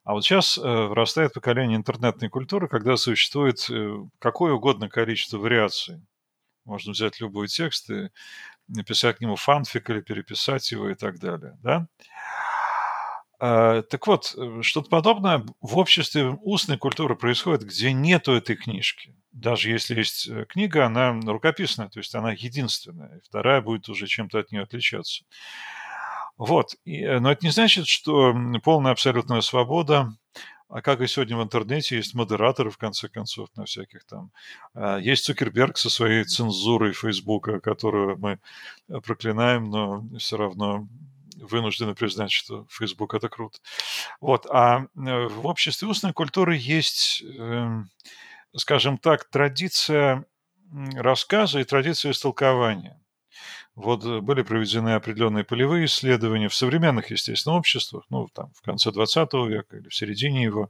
А 0.04 0.14
вот 0.14 0.26
сейчас 0.26 0.58
э, 0.58 0.62
вырастает 0.62 1.34
поколение 1.34 1.78
интернетной 1.78 2.30
культуры, 2.30 2.68
когда 2.68 2.98
существует 2.98 3.66
э, 3.70 3.96
какое 4.20 4.54
угодно 4.54 4.90
количество 4.90 5.38
вариаций. 5.38 6.02
Можно 6.66 6.92
взять 6.92 7.22
любой 7.22 7.48
текст 7.48 7.90
и 7.90 8.10
написать 8.68 9.18
к 9.18 9.22
нему 9.22 9.38
фанфик 9.38 9.90
или 9.90 10.02
переписать 10.02 10.70
его 10.72 10.90
и 10.90 10.96
так 10.96 11.20
далее. 11.20 11.58
Да? 11.62 11.88
А, 13.40 13.82
так 13.84 14.06
вот, 14.08 14.36
э, 14.38 14.62
что-то 14.62 14.90
подобное 14.90 15.46
в 15.62 15.78
обществе 15.78 16.38
устной 16.42 16.78
культуры 16.78 17.16
происходит, 17.16 17.64
где 17.64 17.94
нету 17.94 18.34
этой 18.34 18.58
книжки. 18.58 19.16
Даже 19.32 19.70
если 19.70 19.96
есть 19.96 20.30
книга, 20.50 20.86
она 20.86 21.18
рукописная, 21.26 21.88
то 21.88 22.00
есть 22.00 22.14
она 22.14 22.34
единственная, 22.34 23.22
вторая 23.24 23.62
будет 23.62 23.88
уже 23.88 24.08
чем-то 24.08 24.40
от 24.40 24.52
нее 24.52 24.64
отличаться. 24.64 25.24
Вот. 26.44 26.76
Э, 26.86 27.20
но 27.20 27.32
это 27.32 27.46
не 27.46 27.52
значит, 27.52 27.88
что 27.88 28.36
полная 28.64 28.92
абсолютная 28.92 29.40
свобода, 29.40 30.14
а 30.68 30.82
как 30.82 31.00
и 31.00 31.08
сегодня 31.08 31.38
в 31.38 31.44
интернете, 31.44 31.96
есть 31.96 32.14
модераторы, 32.14 32.70
в 32.70 32.78
конце 32.78 33.08
концов, 33.08 33.48
на 33.56 33.64
всяких 33.64 34.04
там. 34.04 34.32
А, 34.74 34.98
есть 34.98 35.24
Цукерберг 35.24 35.78
со 35.78 35.90
своей 35.90 36.26
цензурой 36.26 36.92
Фейсбука, 36.92 37.62
которую 37.62 38.18
мы 38.18 38.40
э, 38.90 39.00
проклинаем, 39.00 39.70
но 39.70 40.04
все 40.18 40.36
равно 40.36 40.88
вынуждены 41.38 41.96
признать, 41.96 42.32
что 42.32 42.66
Facebook 42.70 43.14
это 43.14 43.30
круто. 43.30 43.60
Вот. 44.20 44.46
А 44.50 44.82
э, 44.82 45.28
в 45.28 45.48
обществе 45.48 45.88
устной 45.88 46.12
культуры 46.12 46.58
есть, 46.58 47.24
эм, 47.24 47.90
скажем 48.54 48.98
так, 48.98 49.30
традиция 49.30 50.26
рассказа 50.96 51.62
и 51.62 51.64
традиция 51.64 52.12
истолкования. 52.12 53.00
Вот 53.76 54.06
э, 54.06 54.22
были 54.22 54.44
проведены 54.44 54.94
определенные 54.94 55.44
полевые 55.44 55.86
исследования 55.86 56.48
в 56.48 56.56
современных, 56.56 57.12
естественно, 57.12 57.56
обществах, 57.56 58.06
ну, 58.10 58.28
там, 58.34 58.52
в 58.56 58.62
конце 58.62 58.92
20 58.92 59.34
века 59.48 59.78
или 59.78 59.90
в 59.90 59.96
середине 59.96 60.44
его, 60.44 60.70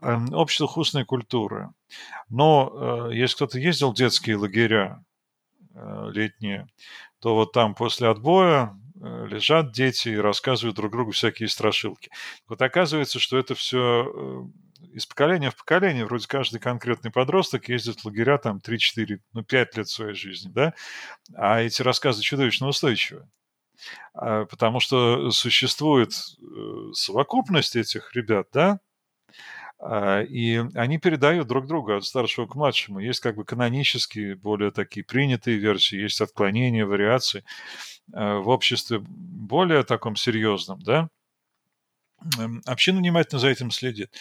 эм, 0.00 0.32
обществах 0.32 0.76
устной 0.76 1.04
культуры. 1.04 1.70
Но 2.28 3.08
э, 3.10 3.14
если 3.14 3.36
кто-то 3.36 3.58
ездил 3.58 3.90
в 3.90 3.96
детские 3.96 4.36
лагеря 4.36 5.04
э, 5.74 6.10
летние, 6.12 6.68
то 7.20 7.34
вот 7.34 7.52
там 7.52 7.74
после 7.74 8.08
отбоя 8.08 8.76
лежат 8.94 9.72
дети 9.72 10.10
и 10.10 10.16
рассказывают 10.16 10.76
друг 10.76 10.92
другу 10.92 11.10
всякие 11.10 11.48
страшилки. 11.48 12.08
Вот 12.46 12.62
оказывается, 12.62 13.18
что 13.18 13.36
это 13.36 13.56
все 13.56 14.48
из 14.92 15.06
поколения 15.06 15.50
в 15.50 15.56
поколение, 15.56 16.04
вроде 16.04 16.26
каждый 16.26 16.60
конкретный 16.60 17.10
подросток 17.10 17.68
ездит 17.68 18.00
в 18.00 18.04
лагеря 18.04 18.38
там 18.38 18.58
3-4, 18.58 19.18
ну 19.32 19.42
5 19.44 19.76
лет 19.76 19.88
своей 19.88 20.14
жизни, 20.14 20.50
да, 20.50 20.74
а 21.34 21.60
эти 21.60 21.82
рассказы 21.82 22.22
чудовищно 22.22 22.68
устойчивы. 22.68 23.28
А, 24.14 24.44
потому 24.44 24.80
что 24.80 25.30
существует 25.30 26.12
э, 26.12 26.92
совокупность 26.92 27.76
этих 27.76 28.14
ребят, 28.14 28.48
да, 28.52 28.80
а, 29.78 30.22
и 30.22 30.62
они 30.74 30.98
передают 30.98 31.48
друг 31.48 31.66
другу 31.66 31.96
от 31.96 32.04
старшего 32.04 32.46
к 32.46 32.54
младшему. 32.54 33.00
Есть 33.00 33.20
как 33.20 33.34
бы 33.34 33.44
канонические, 33.44 34.36
более 34.36 34.70
такие 34.70 35.04
принятые 35.04 35.56
версии, 35.58 35.96
есть 35.96 36.20
отклонения, 36.20 36.86
вариации. 36.86 37.44
А, 38.12 38.38
в 38.38 38.48
обществе 38.48 39.00
более 39.00 39.82
таком 39.82 40.16
серьезном, 40.16 40.80
да, 40.82 41.08
община 42.66 42.98
внимательно 42.98 43.40
за 43.40 43.48
этим 43.48 43.70
следит. 43.72 44.12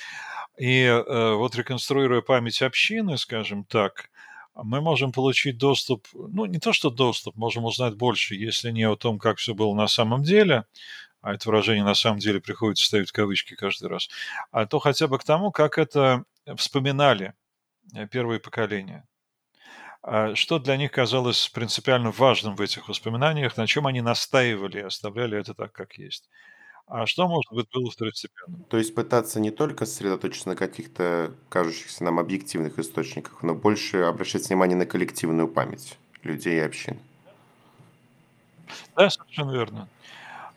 И 0.62 0.84
э, 0.84 1.34
вот 1.34 1.56
реконструируя 1.56 2.22
память 2.22 2.62
общины, 2.62 3.18
скажем 3.18 3.64
так, 3.64 4.12
мы 4.54 4.80
можем 4.80 5.12
получить 5.12 5.58
доступ, 5.58 6.08
ну 6.14 6.46
не 6.46 6.60
то 6.60 6.72
что 6.72 6.92
доступ, 6.92 7.36
можем 7.36 7.66
узнать 7.66 7.96
больше, 7.96 8.36
если 8.36 8.70
не 8.70 8.84
о 8.84 8.96
том, 8.96 9.18
как 9.18 9.40
все 9.40 9.56
было 9.56 9.74
на 9.74 9.88
самом 9.88 10.22
деле, 10.22 10.66
а 11.22 11.34
это 11.34 11.50
выражение 11.50 11.84
на 11.84 11.96
самом 11.96 12.20
деле 12.20 12.40
приходится 12.40 12.86
ставить 12.86 13.10
в 13.10 13.14
кавычки 13.14 13.56
каждый 13.56 13.88
раз, 13.90 14.08
а 14.52 14.68
то 14.68 14.78
хотя 14.78 15.08
бы 15.08 15.18
к 15.18 15.24
тому, 15.24 15.52
как 15.52 15.80
это 15.80 16.26
вспоминали 16.58 17.34
э, 17.96 18.06
первые 18.06 18.40
поколения. 18.40 19.08
А 20.04 20.36
что 20.36 20.60
для 20.60 20.78
них 20.78 20.92
казалось 20.92 21.50
принципиально 21.50 22.12
важным 22.12 22.56
в 22.56 22.62
этих 22.62 22.88
воспоминаниях, 22.88 23.58
на 23.58 23.66
чем 23.66 23.88
они 23.88 24.02
настаивали 24.02 24.78
и 24.78 24.84
оставляли 24.84 25.40
это 25.40 25.56
так, 25.56 25.72
как 25.72 25.98
есть. 25.98 26.30
А 26.94 27.06
что, 27.06 27.26
может 27.26 27.50
быть, 27.54 27.68
было 27.72 27.90
второстепенным? 27.90 28.66
То 28.66 28.78
есть 28.78 28.94
пытаться 28.94 29.40
не 29.40 29.50
только 29.50 29.86
сосредоточиться 29.86 30.50
на 30.50 30.58
каких-то 30.58 31.34
кажущихся 31.48 32.04
нам 32.04 32.20
объективных 32.20 32.80
источниках, 32.80 33.44
но 33.44 33.56
больше 33.56 34.00
обращать 34.00 34.50
внимание 34.50 34.76
на 34.76 34.86
коллективную 34.86 35.48
память 35.48 35.98
людей 36.22 36.58
и 36.58 36.60
общин. 36.60 37.00
Да, 38.98 39.10
совершенно 39.10 39.52
верно. 39.52 39.88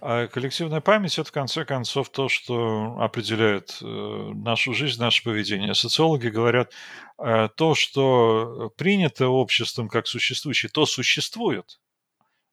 А 0.01 0.26
коллективная 0.26 0.80
память– 0.80 1.16
это, 1.20 1.28
в 1.28 1.32
конце 1.32 1.64
концов, 1.64 2.09
то, 2.11 2.28
что 2.28 2.97
определяет 2.99 3.78
э, 3.80 3.87
нашу 4.35 4.74
жизнь, 4.74 5.01
наше 5.01 5.22
поведение. 5.22 5.72
Социологи 5.76 6.26
говорят, 6.30 6.72
э, 7.16 7.49
то, 7.57 7.76
что 7.76 8.72
принято 8.76 9.28
обществом 9.28 9.89
как 9.89 10.09
существующее, 10.09 10.68
то 10.68 10.85
существует. 10.85 11.78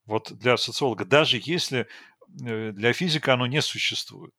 Вот 0.05 0.31
для 0.33 0.57
социолога, 0.57 1.05
даже 1.05 1.39
если 1.43 1.87
для 2.31 2.93
физика 2.93 3.33
оно 3.33 3.47
не 3.47 3.61
существует. 3.61 4.33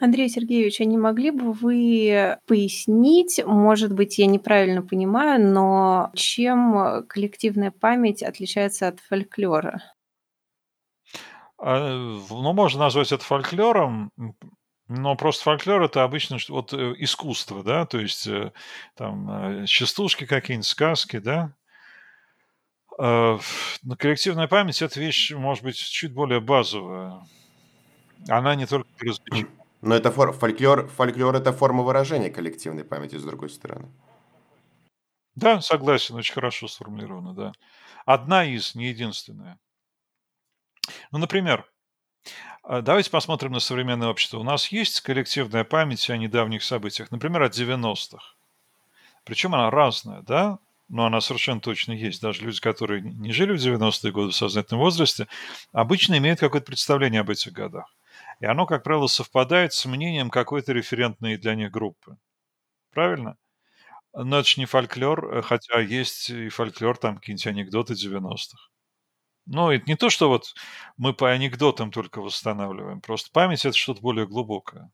Андрей 0.00 0.28
Сергеевич, 0.28 0.80
а 0.80 0.84
не 0.84 0.96
могли 0.96 1.32
бы 1.32 1.52
вы 1.52 2.36
пояснить, 2.46 3.40
может 3.44 3.92
быть, 3.92 4.18
я 4.18 4.26
неправильно 4.26 4.82
понимаю, 4.82 5.44
но 5.44 6.12
чем 6.14 7.04
коллективная 7.08 7.72
память 7.72 8.22
отличается 8.22 8.86
от 8.86 9.00
фольклора? 9.00 9.82
А, 11.60 11.96
ну, 12.30 12.52
можно 12.52 12.80
назвать 12.80 13.10
это 13.10 13.24
фольклором, 13.24 14.12
но 14.86 15.16
просто 15.16 15.42
фольклор 15.42 15.82
это 15.82 16.04
обычно 16.04 16.38
вот 16.48 16.72
э, 16.72 16.94
искусство, 16.98 17.64
да, 17.64 17.84
то 17.84 17.98
есть 17.98 18.28
э, 18.28 18.52
там 18.96 19.66
частушки 19.66 20.26
какие-нибудь, 20.26 20.66
сказки, 20.66 21.18
да, 21.18 21.52
Э, 21.52 21.57
но 22.98 23.96
коллективная 23.96 24.48
память– 24.48 24.82
это 24.82 24.98
вещь, 24.98 25.30
может 25.30 25.62
быть, 25.62 25.76
чуть 25.76 26.12
более 26.12 26.40
базовая. 26.40 27.22
Она 28.28 28.56
не 28.56 28.66
только 28.66 28.88
развлечение. 29.00 29.46
Но 29.80 29.94
это 29.94 30.10
фор- 30.10 30.32
фольклор, 30.32 30.88
фольклор– 30.88 31.36
это 31.36 31.52
форма 31.52 31.84
выражения 31.84 32.30
коллективной 32.30 32.84
памяти, 32.84 33.16
с 33.16 33.22
другой 33.22 33.50
стороны. 33.50 33.88
Да, 35.36 35.60
согласен, 35.60 36.16
очень 36.16 36.34
хорошо 36.34 36.66
сформулировано, 36.66 37.32
да. 37.32 37.52
Одна 38.04 38.44
из, 38.44 38.74
не 38.74 38.88
единственная. 38.88 39.60
Ну, 41.12 41.18
например, 41.18 41.64
э, 42.68 42.80
давайте 42.82 43.10
посмотрим 43.10 43.52
на 43.52 43.60
современное 43.60 44.08
общество. 44.08 44.38
У 44.38 44.42
нас 44.42 44.72
есть 44.72 45.00
коллективная 45.02 45.62
память 45.62 46.10
о 46.10 46.16
недавних 46.16 46.64
событиях, 46.64 47.12
например, 47.12 47.42
от 47.42 47.52
90-х. 47.52 48.34
Причем 49.22 49.54
она 49.54 49.70
разная, 49.70 50.22
да? 50.22 50.58
Но 50.88 51.06
она 51.06 51.20
совершенно 51.20 51.60
точно 51.60 51.92
есть. 51.92 52.20
Даже 52.22 52.42
люди, 52.42 52.60
которые 52.60 53.02
не 53.02 53.32
жили 53.32 53.52
в 53.52 53.60
90-е 53.60 54.12
годы 54.12 54.30
в 54.30 54.36
сознательном 54.36 54.82
возрасте, 54.82 55.28
обычно 55.72 56.18
имеют 56.18 56.40
какое-то 56.40 56.66
представление 56.66 57.20
об 57.20 57.30
этих 57.30 57.52
годах. 57.52 57.94
И 58.40 58.46
оно, 58.46 58.66
как 58.66 58.82
правило, 58.84 59.06
совпадает 59.06 59.72
с 59.72 59.84
мнением 59.86 60.30
какой-то 60.30 60.72
референтной 60.72 61.36
для 61.36 61.54
них 61.54 61.70
группы. 61.70 62.16
Правильно? 62.92 63.36
Но 64.14 64.40
это 64.40 64.48
же 64.48 64.60
не 64.60 64.66
фольклор, 64.66 65.38
э, 65.38 65.42
хотя 65.42 65.80
есть 65.80 66.30
и 66.30 66.48
фольклор, 66.48 66.96
там 66.98 67.16
какие-нибудь 67.18 67.46
анекдоты 67.46 67.94
90-х. 67.94 68.58
Но 69.46 69.72
это 69.72 69.84
не 69.86 69.96
то, 69.96 70.10
что 70.10 70.28
вот 70.28 70.54
мы 70.96 71.14
по 71.14 71.30
анекдотам 71.30 71.90
только 71.90 72.20
восстанавливаем. 72.20 73.00
Просто 73.00 73.30
память– 73.32 73.64
это 73.66 73.76
что-то 73.76 74.00
более 74.02 74.26
глубокое. 74.26 74.90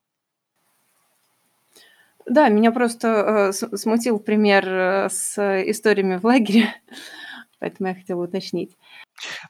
Да, 2.26 2.48
меня 2.48 2.72
просто, 2.72 3.50
э, 3.50 3.76
смутил 3.76 4.18
пример, 4.18 4.66
э, 4.68 5.08
с 5.10 5.38
историями 5.70 6.16
в 6.16 6.24
лагере, 6.24 6.74
поэтому 7.60 7.90
я 7.90 7.94
хотела 7.94 8.24
уточнить. 8.24 8.76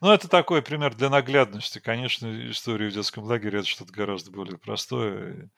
Ну, 0.00 0.10
это 0.10 0.28
такой 0.28 0.62
пример 0.62 0.94
для 0.94 1.08
наглядности. 1.08 1.78
Конечно, 1.78 2.50
история 2.50 2.90
в 2.90 2.92
детском 2.94 3.24
лагере- 3.24 3.60
это 3.60 3.68
что-то 3.68 3.92
гораздо 3.92 4.30
более 4.30 4.58
простое, 4.58 5.48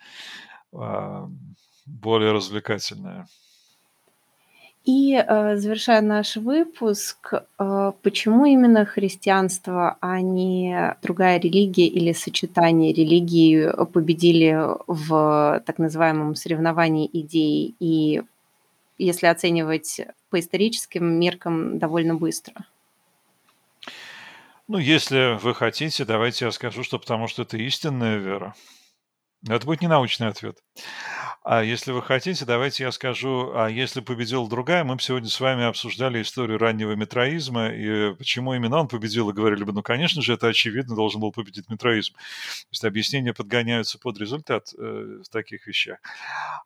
а, 0.75 1.29
более 1.87 2.33
развлекательное. 2.33 3.27
И, 4.87 5.15
э, 5.15 5.57
завершая 5.57 6.01
наш 6.01 6.37
выпуск, 6.37 7.33
э, 7.35 7.93
почему 8.03 8.47
именно 8.47 8.85
христианство, 8.85 9.99
а 10.01 10.21
не 10.21 10.97
другая 11.03 11.41
религия 11.41 11.89
или 11.89 12.13
сочетание 12.13 12.93
религий 12.93 13.67
победили 13.93 14.57
в 14.87 15.61
так 15.67 15.79
называемом 15.79 16.37
соревновании 16.37 17.11
идей 17.13 17.75
и, 17.81 18.23
если 18.97 19.27
оценивать 19.27 20.03
по 20.31 20.39
историческим 20.39 21.19
меркам, 21.19 21.81
довольно 21.81 22.15
быстро? 22.15 22.55
Ну, 24.69 24.79
если 24.79 25.37
вы 25.43 25.53
хотите, 25.57 26.05
давайте 26.05 26.45
я 26.45 26.53
скажу, 26.53 26.85
что 26.85 27.01
потому 27.01 27.27
что 27.27 27.43
это 27.43 27.57
истинная 27.57 28.19
вера. 28.19 28.55
Это 29.49 29.65
будет 29.67 29.81
не 29.81 29.89
научный 29.89 30.29
ответ. 30.29 30.59
А 31.45 31.63
если 31.63 31.93
вы 31.93 32.03
хотите, 32.03 32.45
давайте 32.45 32.83
я 32.83 32.91
скажу, 32.91 33.53
а 33.55 33.69
если 33.69 34.01
победила 34.01 34.49
другая, 34.49 34.83
мы 34.83 34.99
сегодня 34.99 35.29
с 35.29 35.39
вами 35.39 35.65
обсуждали 35.65 36.21
историю 36.21 36.59
раннего 36.59 36.93
метроизма 36.97 37.69
и 37.69 38.15
почему 38.15 38.55
именно 38.55 38.79
он 38.79 38.89
победил, 38.89 39.31
и 39.31 39.33
говорили 39.33 39.63
бы, 39.63 39.73
ну, 39.73 39.83
конечно 39.83 40.23
же, 40.23 40.33
это 40.33 40.49
очевидно, 40.49 40.97
должен 40.97 41.21
был 41.21 41.31
победить 41.31 41.71
метроизм. 41.71 42.15
То 42.15 42.69
есть 42.73 42.85
объяснения 42.85 43.33
подгоняются 43.33 43.99
под 44.01 44.19
результат 44.19 44.73
э, 44.77 45.21
в 45.25 45.29
таких 45.29 45.69
вещах. 45.69 45.99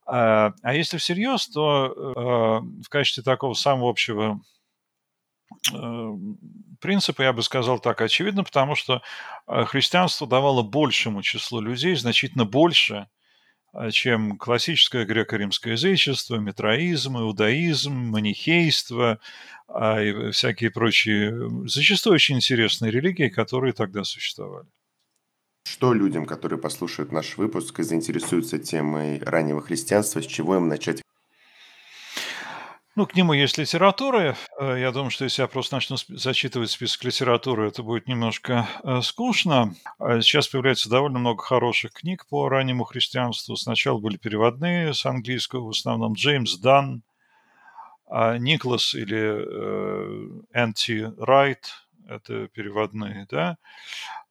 А, 0.07 0.55
а 0.63 0.75
если 0.75 0.97
всерьез, 0.97 1.47
то 1.49 1.87
э, 1.87 2.83
в 2.83 2.89
качестве 2.89 3.23
такого 3.23 3.53
самого 3.53 3.91
общего 3.91 4.41
э, 5.73 6.11
принципа, 6.81 7.23
я 7.23 7.33
бы 7.33 7.43
сказал 7.43 7.79
так, 7.79 8.01
очевидно, 8.01 8.45
потому 8.45 8.75
что 8.75 9.03
э, 9.47 9.65
христианство 9.65 10.27
давало 10.27 10.63
большему 10.63 11.23
числу 11.23 11.61
людей, 11.61 11.95
значительно 11.97 12.45
больше, 12.45 13.09
а, 13.73 13.91
чем 13.91 14.37
классическое 14.37 15.05
греко-римское 15.05 15.73
язычество, 15.73 16.37
метроизм, 16.37 17.19
иудаизм, 17.19 17.93
манихейство 17.93 19.21
а, 19.69 20.03
и 20.03 20.33
всякие 20.33 20.71
прочие, 20.71 21.69
зачастую 21.69 22.15
очень 22.15 22.37
интересные 22.37 22.91
религии, 22.91 23.29
которые 23.29 23.73
тогда 23.73 24.03
существовали. 24.03 24.67
Что 25.69 25.95
людям, 25.95 26.27
которые 26.27 26.59
послушают 26.59 27.13
наш 27.13 27.37
выпуск 27.37 27.79
и 27.79 27.85
заинтересуются 27.85 28.59
темой 28.59 29.21
раннего 29.21 29.63
христианства, 29.63 30.21
с 30.21 30.27
чего 30.27 30.57
им 30.57 30.67
начать 30.67 31.01
ну, 32.97 33.07
к 33.07 33.15
нему 33.15 33.33
есть 33.33 33.57
литература. 33.59 34.37
Э, 34.59 34.77
я 34.79 34.91
думаю, 34.93 35.11
что 35.11 35.25
если 35.25 35.43
я 35.43 35.49
просто 35.49 35.77
начну 35.77 35.97
зачитывать 36.09 36.71
список 36.71 37.05
литературы, 37.05 37.69
это 37.69 37.83
будет 37.83 38.09
немножко 38.09 38.69
э, 38.83 39.01
скучно. 39.03 39.75
А 39.99 40.21
сейчас 40.21 40.49
появляется 40.49 40.91
довольно 40.91 41.19
много 41.19 41.43
хороших 41.43 41.93
книг 41.93 42.27
по 42.29 42.49
раннему 42.49 42.85
христианству. 42.85 43.57
Сначала 43.57 43.99
были 43.99 44.17
переводные 44.17 44.93
с 44.93 45.07
английского, 45.07 45.67
в 45.67 45.71
основном 45.71 46.15
Джеймс 46.15 46.59
Дан, 46.59 47.03
а 48.07 48.39
Никлас 48.39 48.95
или 48.95 49.17
Энти 50.53 51.13
Райт, 51.17 51.71
это 52.09 52.49
переводные, 52.49 53.27
да. 53.31 53.57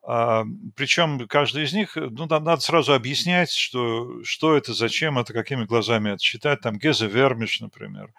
А, 0.04 0.44
причем 0.76 1.28
каждый 1.28 1.64
из 1.64 1.74
них, 1.74 1.96
ну, 1.96 2.26
надо 2.26 2.58
сразу 2.58 2.94
объяснять, 2.94 3.52
что, 3.52 4.24
что 4.24 4.56
это, 4.56 4.74
зачем 4.74 5.18
это, 5.18 5.34
какими 5.34 5.66
глазами 5.66 6.10
это 6.10 6.22
читать. 6.22 6.62
Там 6.62 6.78
Гезе 6.78 7.08
Вермиш, 7.08 7.60
например. 7.62 8.12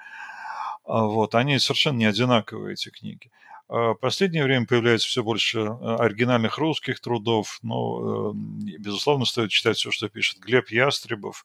Вот, 0.85 1.35
они 1.35 1.59
совершенно 1.59 1.99
не 1.99 2.07
одинаковые, 2.07 2.75
эти 2.75 2.91
книги. 2.91 3.31
А, 3.71 3.93
в 3.93 3.95
последнее 3.95 4.45
время 4.45 4.67
появляется 4.67 5.07
все 5.09 5.23
больше 5.23 5.61
э, 5.61 5.97
оригинальных 5.99 6.59
русских 6.59 7.01
трудов, 7.01 7.61
но, 7.63 8.33
э, 8.33 8.35
безусловно, 8.79 9.25
стоит 9.25 9.51
читать 9.51 9.77
все, 9.77 9.93
что 9.93 10.09
пишет 10.09 10.41
Глеб 10.41 10.71
Ястребов. 10.71 11.45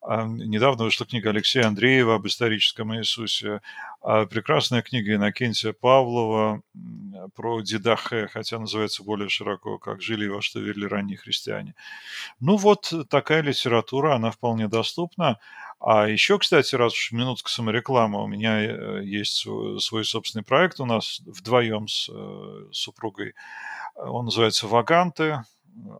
А, 0.00 0.24
недавно 0.24 0.84
вышла 0.84 1.04
книга 1.04 1.30
Алексея 1.30 1.66
Андреева 1.66 2.14
об 2.14 2.26
историческом 2.28 2.94
Иисусе. 2.96 3.60
Прекрасная 4.00 4.82
книга 4.82 5.16
Иннокентия 5.16 5.72
Павлова 5.72 6.62
про 7.34 7.60
Дидахе, 7.62 8.28
хотя 8.28 8.60
называется 8.60 9.02
более 9.02 9.28
широко, 9.28 9.78
как 9.78 10.00
жили 10.00 10.26
и 10.26 10.28
во 10.28 10.40
что 10.40 10.60
верили 10.60 10.86
ранние 10.86 11.18
христиане. 11.18 11.74
Ну 12.38 12.56
вот 12.56 12.92
такая 13.10 13.42
литература, 13.42 14.14
она 14.14 14.30
вполне 14.30 14.68
доступна. 14.68 15.40
А 15.80 16.08
еще, 16.08 16.38
кстати, 16.38 16.74
раз 16.74 16.92
уж 16.92 17.12
минутка 17.12 17.48
саморекламы, 17.48 18.22
у 18.22 18.26
меня 18.26 18.60
э, 18.60 19.04
есть 19.04 19.34
свой, 19.36 19.80
свой 19.80 20.04
собственный 20.04 20.44
проект 20.44 20.80
у 20.80 20.84
нас 20.84 21.20
вдвоем 21.24 21.86
с 21.86 22.08
э, 22.12 22.64
супругой. 22.72 23.34
Он 23.94 24.24
называется 24.26 24.66
«Ваганты». 24.66 25.44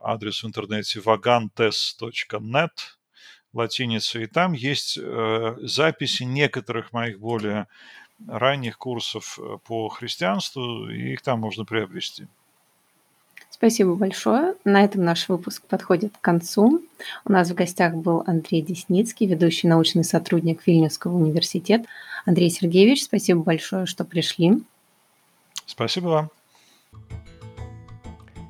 Адрес 0.01 0.43
в 0.43 0.47
интернете 0.47 0.99
vagantes.net 0.99 2.69
латиница. 3.53 4.19
И 4.19 4.27
там 4.27 4.51
есть 4.51 4.97
э, 4.97 5.55
записи 5.61 6.23
некоторых 6.23 6.91
моих 6.91 7.19
более 7.19 7.67
ранних 8.27 8.77
курсов 8.77 9.39
по 9.65 9.87
христианству, 9.87 10.89
и 10.89 11.13
их 11.13 11.21
там 11.21 11.39
можно 11.39 11.63
приобрести. 11.63 12.27
Спасибо 13.59 13.95
большое. 13.95 14.55
На 14.63 14.85
этом 14.85 15.03
наш 15.03 15.27
выпуск 15.27 15.63
подходит 15.63 16.13
к 16.15 16.21
концу. 16.21 16.81
У 17.25 17.31
нас 17.31 17.49
в 17.49 17.55
гостях 17.55 17.93
был 17.93 18.23
Андрей 18.25 18.61
Десницкий, 18.61 19.27
ведущий 19.27 19.67
научный 19.67 20.05
сотрудник 20.05 20.65
Вильнюсского 20.65 21.17
университета. 21.17 21.83
Андрей 22.25 22.49
Сергеевич, 22.49 23.03
спасибо 23.03 23.43
большое, 23.43 23.85
что 23.85 24.05
пришли. 24.05 24.63
Спасибо 25.65 26.07
вам. 26.07 26.29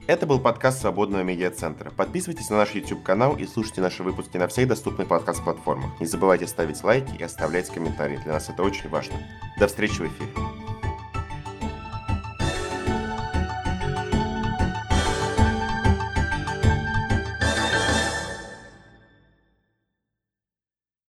Это 0.05 0.27
был 0.27 0.39
подкаст 0.39 0.81
Свободного 0.81 1.23
медиацентра. 1.23 1.89
Подписывайтесь 1.89 2.51
на 2.51 2.57
наш 2.57 2.75
YouTube-канал 2.75 3.35
и 3.35 3.47
слушайте 3.47 3.81
наши 3.81 4.03
выпуски 4.03 4.37
на 4.37 4.47
всех 4.47 4.67
доступных 4.67 5.07
подкаст-платформах. 5.07 5.99
Не 5.99 6.05
забывайте 6.05 6.45
ставить 6.45 6.83
лайки 6.83 7.15
и 7.17 7.23
оставлять 7.23 7.69
комментарии. 7.69 8.19
Для 8.23 8.33
нас 8.33 8.47
это 8.47 8.61
очень 8.61 8.89
важно. 8.89 9.15
До 9.59 9.67
встречи 9.67 10.01
в 10.01 10.07
эфире. 10.07 10.58